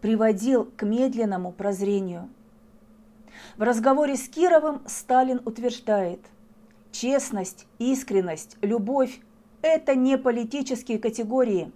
приводил 0.00 0.64
к 0.76 0.84
медленному 0.84 1.52
прозрению– 1.52 2.30
в 3.56 3.62
разговоре 3.62 4.16
с 4.16 4.28
Кировым 4.28 4.82
Сталин 4.86 5.40
утверждает, 5.44 6.20
честность, 6.92 7.66
искренность, 7.78 8.56
любовь– 8.62 9.20
это 9.62 9.94
не 9.94 10.16
политические 10.16 10.98
категории. 10.98 11.72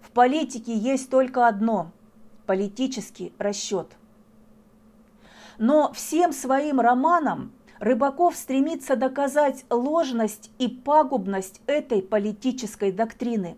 В 0.00 0.10
политике 0.10 0.76
есть 0.76 1.10
только 1.10 1.46
одно– 1.46 1.92
политический 2.46 3.32
расчет. 3.38 3.86
Но 5.62 5.92
всем 5.92 6.32
своим 6.32 6.80
романам 6.80 7.52
Рыбаков 7.78 8.34
стремится 8.34 8.96
доказать 8.96 9.64
ложность 9.70 10.50
и 10.58 10.66
пагубность 10.66 11.60
этой 11.68 12.02
политической 12.02 12.90
доктрины. 12.90 13.56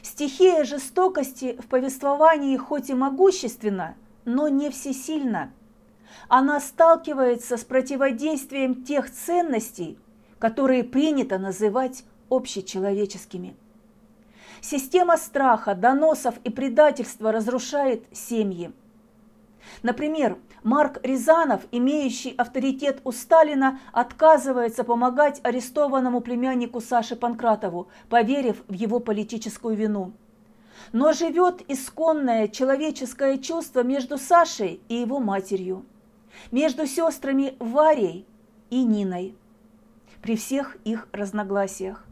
Стихия 0.00 0.64
жестокости 0.64 1.58
в 1.60 1.66
повествовании 1.66 2.56
хоть 2.56 2.88
и 2.88 2.94
могущественна, 2.94 3.96
но 4.24 4.48
не 4.48 4.70
всесильна– 4.70 5.52
она 6.28 6.58
сталкивается 6.58 7.58
с 7.58 7.64
противодействием 7.64 8.84
тех 8.84 9.10
ценностей, 9.10 9.98
которые 10.38 10.84
принято 10.84 11.38
называть 11.38 12.04
общечеловеческими. 12.30 13.56
Система 14.62 15.18
страха, 15.18 15.74
доносов 15.74 16.36
и 16.44 16.50
предательства 16.50 17.30
разрушает 17.30 18.04
семьи. 18.12 18.72
Например, 19.82 20.38
Марк 20.64 20.98
Рязанов, 21.04 21.62
имеющий 21.70 22.34
авторитет 22.36 23.00
у 23.04 23.12
Сталина, 23.12 23.78
отказывается 23.92 24.82
помогать 24.82 25.40
арестованному 25.44 26.20
племяннику 26.20 26.80
Саше 26.80 27.14
Панкратову, 27.14 27.86
поверив 28.08 28.64
в 28.66 28.72
его 28.72 28.98
политическую 28.98 29.76
вину. 29.76 30.12
Но 30.92 31.12
живет 31.12 31.62
исконное 31.68 32.48
человеческое 32.48 33.38
чувство 33.38 33.84
между 33.84 34.18
Сашей 34.18 34.80
и 34.88 34.96
его 34.96 35.20
матерью 35.20 35.84
между 36.50 36.86
сестрами 36.86 37.56
Варей 37.58 38.26
и 38.70 38.84
Ниной 38.84 39.34
при 40.22 40.36
всех 40.36 40.76
их 40.84 41.08
разногласиях. 41.12 42.04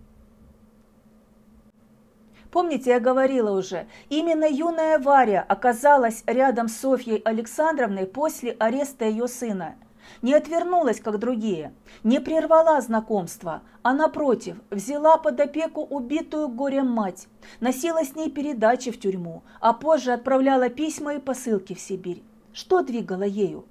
Помните, 2.52 2.90
я 2.90 3.00
говорила 3.00 3.50
уже, 3.58 3.86
именно 4.10 4.44
юная 4.44 4.98
Варя 4.98 5.42
оказалась 5.48 6.22
рядом 6.26 6.68
с 6.68 6.76
Софьей 6.76 7.16
Александровной 7.24 8.06
после 8.06 8.52
ареста 8.52 9.06
ее 9.06 9.26
сына. 9.26 9.76
Не 10.20 10.34
отвернулась, 10.34 11.00
как 11.00 11.18
другие, 11.18 11.72
не 12.04 12.20
прервала 12.20 12.78
знакомство, 12.82 13.62
а 13.82 13.94
напротив, 13.94 14.58
взяла 14.68 15.16
под 15.16 15.40
опеку 15.40 15.80
убитую 15.80 16.48
горем 16.48 16.90
мать, 16.90 17.26
носила 17.60 18.04
с 18.04 18.14
ней 18.14 18.30
передачи 18.30 18.90
в 18.90 19.00
тюрьму, 19.00 19.42
а 19.58 19.72
позже 19.72 20.12
отправляла 20.12 20.68
письма 20.68 21.14
и 21.14 21.20
посылки 21.20 21.74
в 21.74 21.80
Сибирь. 21.80 22.22
Что 22.52 22.82
двигало 22.82 23.22
ею? 23.22 23.64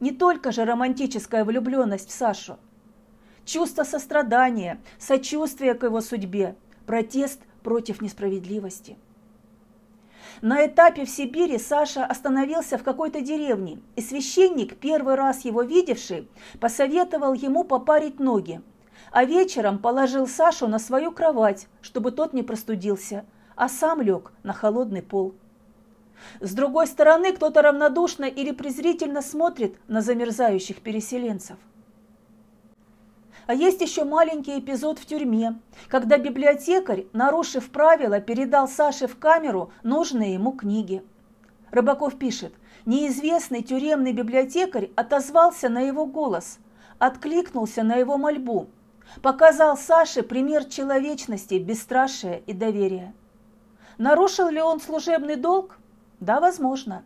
Не 0.00 0.10
только 0.10 0.52
же 0.52 0.66
романтическая 0.66 1.46
влюбленность 1.46 2.10
в 2.10 2.12
Сашу. 2.12 2.58
Чувство 3.46 3.84
сострадания, 3.84 4.78
сочувствия 4.98 5.72
к 5.72 5.84
его 5.84 6.02
судьбе, 6.02 6.56
протест 6.84 7.40
против 7.68 8.00
несправедливости. 8.00 8.96
На 10.40 10.64
этапе 10.64 11.04
в 11.04 11.10
Сибири 11.10 11.58
Саша 11.58 12.06
остановился 12.06 12.78
в 12.78 12.82
какой-то 12.82 13.20
деревне, 13.20 13.82
и 13.94 14.00
священник, 14.00 14.78
первый 14.78 15.16
раз 15.16 15.44
его 15.44 15.60
видевший, 15.60 16.30
посоветовал 16.60 17.34
ему 17.34 17.64
попарить 17.64 18.20
ноги, 18.20 18.62
а 19.12 19.26
вечером 19.26 19.80
положил 19.80 20.26
Сашу 20.26 20.66
на 20.66 20.78
свою 20.78 21.12
кровать, 21.12 21.68
чтобы 21.82 22.10
тот 22.10 22.32
не 22.32 22.42
простудился, 22.42 23.26
а 23.54 23.68
сам 23.68 24.00
лег 24.00 24.32
на 24.42 24.54
холодный 24.54 25.02
пол. 25.02 25.34
С 26.40 26.54
другой 26.54 26.86
стороны, 26.86 27.34
кто-то 27.34 27.60
равнодушно 27.60 28.24
или 28.24 28.52
презрительно 28.52 29.20
смотрит 29.20 29.76
на 29.88 30.00
замерзающих 30.00 30.80
переселенцев. 30.80 31.58
А 33.48 33.54
есть 33.54 33.80
еще 33.80 34.04
маленький 34.04 34.58
эпизод 34.58 34.98
в 34.98 35.06
тюрьме, 35.06 35.58
когда 35.88 36.18
библиотекарь, 36.18 37.06
нарушив 37.14 37.70
правила, 37.70 38.20
передал 38.20 38.68
Саше 38.68 39.06
в 39.06 39.18
камеру 39.18 39.72
нужные 39.82 40.34
ему 40.34 40.52
книги. 40.52 41.02
Рыбаков 41.70 42.18
пишет, 42.18 42.52
неизвестный 42.84 43.62
тюремный 43.62 44.12
библиотекарь 44.12 44.90
отозвался 44.96 45.70
на 45.70 45.80
его 45.80 46.04
голос, 46.04 46.58
откликнулся 46.98 47.82
на 47.84 47.94
его 47.96 48.18
мольбу, 48.18 48.66
показал 49.22 49.78
Саше 49.78 50.22
пример 50.22 50.66
человечности, 50.66 51.54
бесстрашия 51.54 52.42
и 52.46 52.52
доверия. 52.52 53.14
Нарушил 53.96 54.50
ли 54.50 54.60
он 54.60 54.78
служебный 54.78 55.36
долг? 55.36 55.78
Да, 56.20 56.40
возможно. 56.40 57.02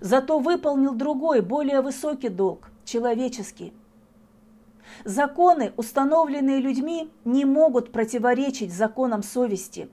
Зато 0.00 0.38
выполнил 0.38 0.94
другой, 0.94 1.42
более 1.42 1.82
высокий 1.82 2.30
долг– 2.30 2.70
человеческий. 2.86 3.74
Законы, 5.04 5.72
установленные 5.76 6.60
людьми, 6.60 7.10
не 7.24 7.44
могут 7.44 7.92
противоречить 7.92 8.72
законам 8.72 9.22
совести. 9.22 9.88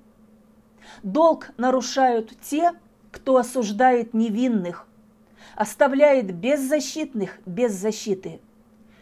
Долг 1.02 1.52
нарушают 1.58 2.34
те, 2.42 2.74
кто 3.12 3.38
осуждает 3.38 4.14
невинных, 4.14 4.88
оставляет 5.56 6.34
беззащитных 6.34 7.40
без 7.46 7.74
защиты, 7.74 8.42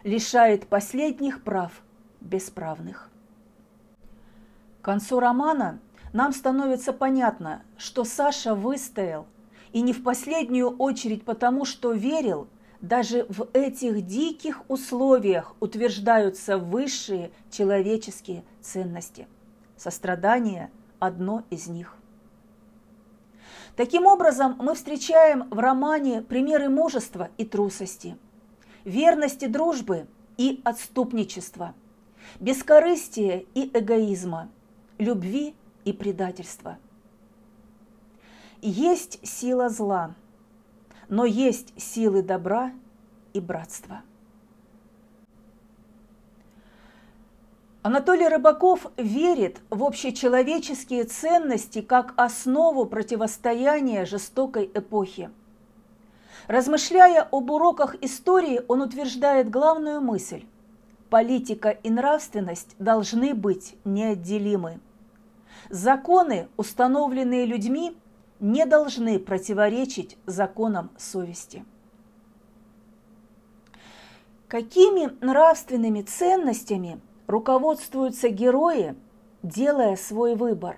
лишает 0.04 0.68
последних 0.68 1.44
прав 1.44 1.82
бесправных. 2.20 3.10
К 4.82 4.86
концу 4.86 5.20
романа 5.20 5.80
нам 6.14 6.34
становится 6.34 6.94
понятно, 6.94 7.64
что 7.78 8.04
Саша 8.04 8.56
выстоял– 8.56 9.26
и 9.74 9.82
не 9.82 9.94
в 9.94 10.04
последнюю 10.04 10.70
очередь 10.70 11.24
потому, 11.24 11.66
что 11.66 11.94
верил, 11.94 12.48
даже 12.82 13.26
в 13.30 13.48
этих 13.54 14.06
диких 14.06 14.64
условиях 14.68 15.56
утверждаются 15.60 16.58
высшие 16.58 17.32
человеческие 17.50 18.44
ценности. 18.62 19.28
Сострадание– 19.78 20.72
одно 21.00 21.44
из 21.50 21.68
них. 21.68 21.96
Таким 23.76 24.06
образом, 24.06 24.56
мы 24.60 24.76
встречаем 24.76 25.50
в 25.50 25.60
романе 25.60 26.22
примеры 26.22 26.70
мужества 26.70 27.30
и 27.38 27.46
трусости, 27.46 28.18
верности 28.84 29.46
дружбы 29.46 30.08
и 30.38 30.62
отступничества, 30.64 31.74
бескорыстия 32.40 33.46
и 33.54 33.72
эгоизма, 33.74 34.50
любви 34.98 35.56
и 35.86 35.94
предательства– 35.94 36.78
есть 38.62 39.20
сила 39.28 39.70
зла, 39.70 40.14
но 41.12 41.26
есть 41.26 41.74
силы 41.80 42.24
добра 42.24 42.72
и 43.34 43.42
братства. 43.42 44.02
Анатолий 47.84 48.28
Рыбаков 48.28 48.88
верит 48.96 49.60
в 49.70 49.84
общечеловеческие 49.84 51.04
ценности 51.04 51.82
как 51.82 52.14
основу 52.16 52.86
противостояния 52.86 54.06
жестокой 54.06 54.72
эпохи. 54.74 55.30
Размышляя 56.48 57.28
об 57.30 57.52
уроках 57.52 57.96
истории, 58.02 58.62
он 58.68 58.82
утверждает 58.82 59.50
главную 59.50 60.00
мысль– 60.00 60.46
политика 61.10 61.72
и 61.72 61.90
нравственность 61.90 62.76
должны 62.80 63.34
быть 63.34 63.76
неотделимы. 63.84 64.80
Законы, 65.70 66.48
установленные 66.56 67.46
людьми, 67.46 67.98
не 68.42 68.66
должны 68.66 69.20
противоречить 69.20 70.18
законам 70.26 70.90
совести. 70.98 71.64
Какими 74.48 75.12
нравственными 75.24 76.02
ценностями 76.02 77.00
руководствуются 77.28 78.30
герои, 78.30 78.96
делая 79.44 79.96
свой 79.96 80.36
выбор? 80.36 80.78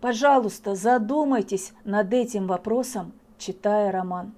Пожалуйста, 0.00 0.74
задумайтесь 0.74 1.72
над 1.84 2.12
этим 2.14 2.46
вопросом, 2.46 3.12
читая 3.36 3.90
роман. 3.90 4.32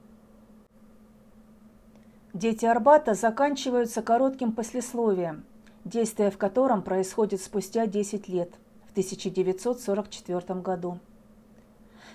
Дети 2.32 2.64
Арбата 2.64 3.12
заканчиваются 3.12 4.00
коротким 4.00 4.52
послесловием, 4.52 5.44
действие 5.84 6.30
в 6.30 6.38
котором 6.38 6.82
происходит 6.82 7.42
спустя 7.42 7.86
10 7.86 8.26
лет, 8.28 8.54
в 8.88 8.92
1944 8.92 10.60
году. 10.60 10.98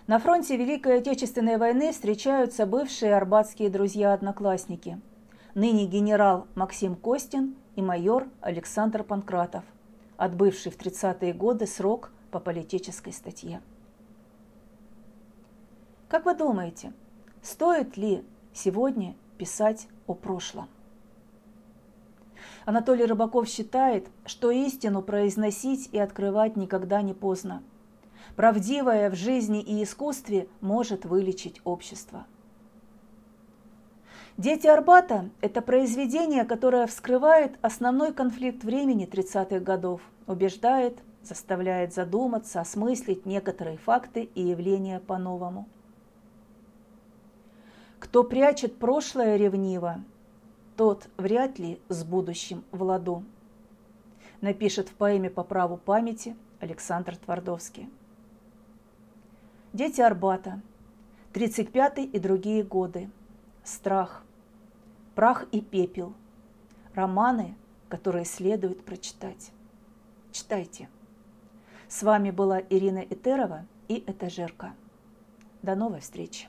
На 0.08 0.20
фронте 0.20 0.56
Великой 0.56 1.00
Отечественной 1.00 1.58
войны 1.58 1.92
встречаются 1.92 2.66
бывшие 2.66 3.14
арбатские 3.14 3.70
друзья-одноклассники, 3.70 5.02
ныне 5.54 5.86
генерал 5.86 6.48
Максим 6.56 6.96
Костин 6.96 7.58
и 7.76 7.82
майор 7.82 8.30
Александр 8.40 9.04
Панкратов, 9.04 9.66
отбывший 10.16 10.72
в 10.72 10.78
30-е 10.78 11.34
годы 11.34 11.68
срок 11.68 12.14
по 12.32 12.40
политической 12.40 13.12
статье. 13.12 13.62
Как 16.08 16.24
вы 16.24 16.36
думаете, 16.36 16.94
стоит 17.42 17.98
ли 17.98 18.24
сегодня 18.54 19.14
писать 19.38 19.90
о 20.08 20.14
прошлом. 20.14 20.70
Анатолий 22.64 23.04
Рыбаков 23.04 23.50
считает, 23.50 24.08
что 24.26 24.52
истину 24.52 25.02
произносить 25.02 25.90
и 25.92 26.00
открывать 26.00 26.56
никогда 26.56 27.02
не 27.02 27.14
поздно. 27.14 27.62
Правдивое 28.38 29.10
в 29.10 29.16
жизни 29.16 29.62
и 29.62 29.84
искусстве 29.84 30.48
может 30.62 31.04
вылечить 31.04 31.60
общество. 31.66 32.26
«Дети 34.38 34.68
Арбата»– 34.68 35.30
это 35.42 35.62
произведение, 35.62 36.46
которое 36.46 36.88
вскрывает 36.88 37.58
основной 37.62 38.14
конфликт 38.14 38.64
времени 38.64 39.06
30-х 39.06 39.60
годов, 39.60 40.00
убеждает, 40.26 41.00
заставляет 41.22 41.94
задуматься, 41.94 42.62
осмыслить 42.62 43.26
некоторые 43.26 43.78
факты 43.78 44.30
и 44.34 44.42
явления 44.42 45.02
по-новому– 45.02 45.68
кто 48.00 48.24
прячет 48.24 48.78
прошлое 48.78 49.38
ревниво, 49.38 50.04
тот 50.76 51.10
вряд 51.18 51.58
ли 51.58 51.82
с 51.90 52.04
будущим 52.04 52.64
в 52.72 52.84
ладу. 52.84 53.24
Напишет 54.40 54.90
в 54.90 54.94
поэме 54.94 55.32
по 55.32 55.44
праву 55.44 55.78
памяти 55.78 56.36
Александр 56.60 57.18
Твардовский. 57.18 57.90
Дети 59.74 60.00
Арбата. 60.02 60.62
35 61.34 62.00
и 62.00 62.20
другие 62.20 62.64
годы. 62.64 63.10
Страх. 63.64 64.24
Прах 65.14 65.46
и 65.52 65.62
пепел. 65.62 66.14
Романы, 66.94 67.56
которые 67.90 68.24
следует 68.26 68.84
прочитать. 68.86 69.52
Читайте. 70.32 70.90
С 71.90 72.02
вами 72.02 72.32
была 72.32 72.60
Ирина 72.60 73.00
Этерова 73.00 73.66
и 73.88 74.04
Этажерка. 74.08 74.74
До 75.62 75.76
новой 75.76 76.00
встречи. 76.00 76.48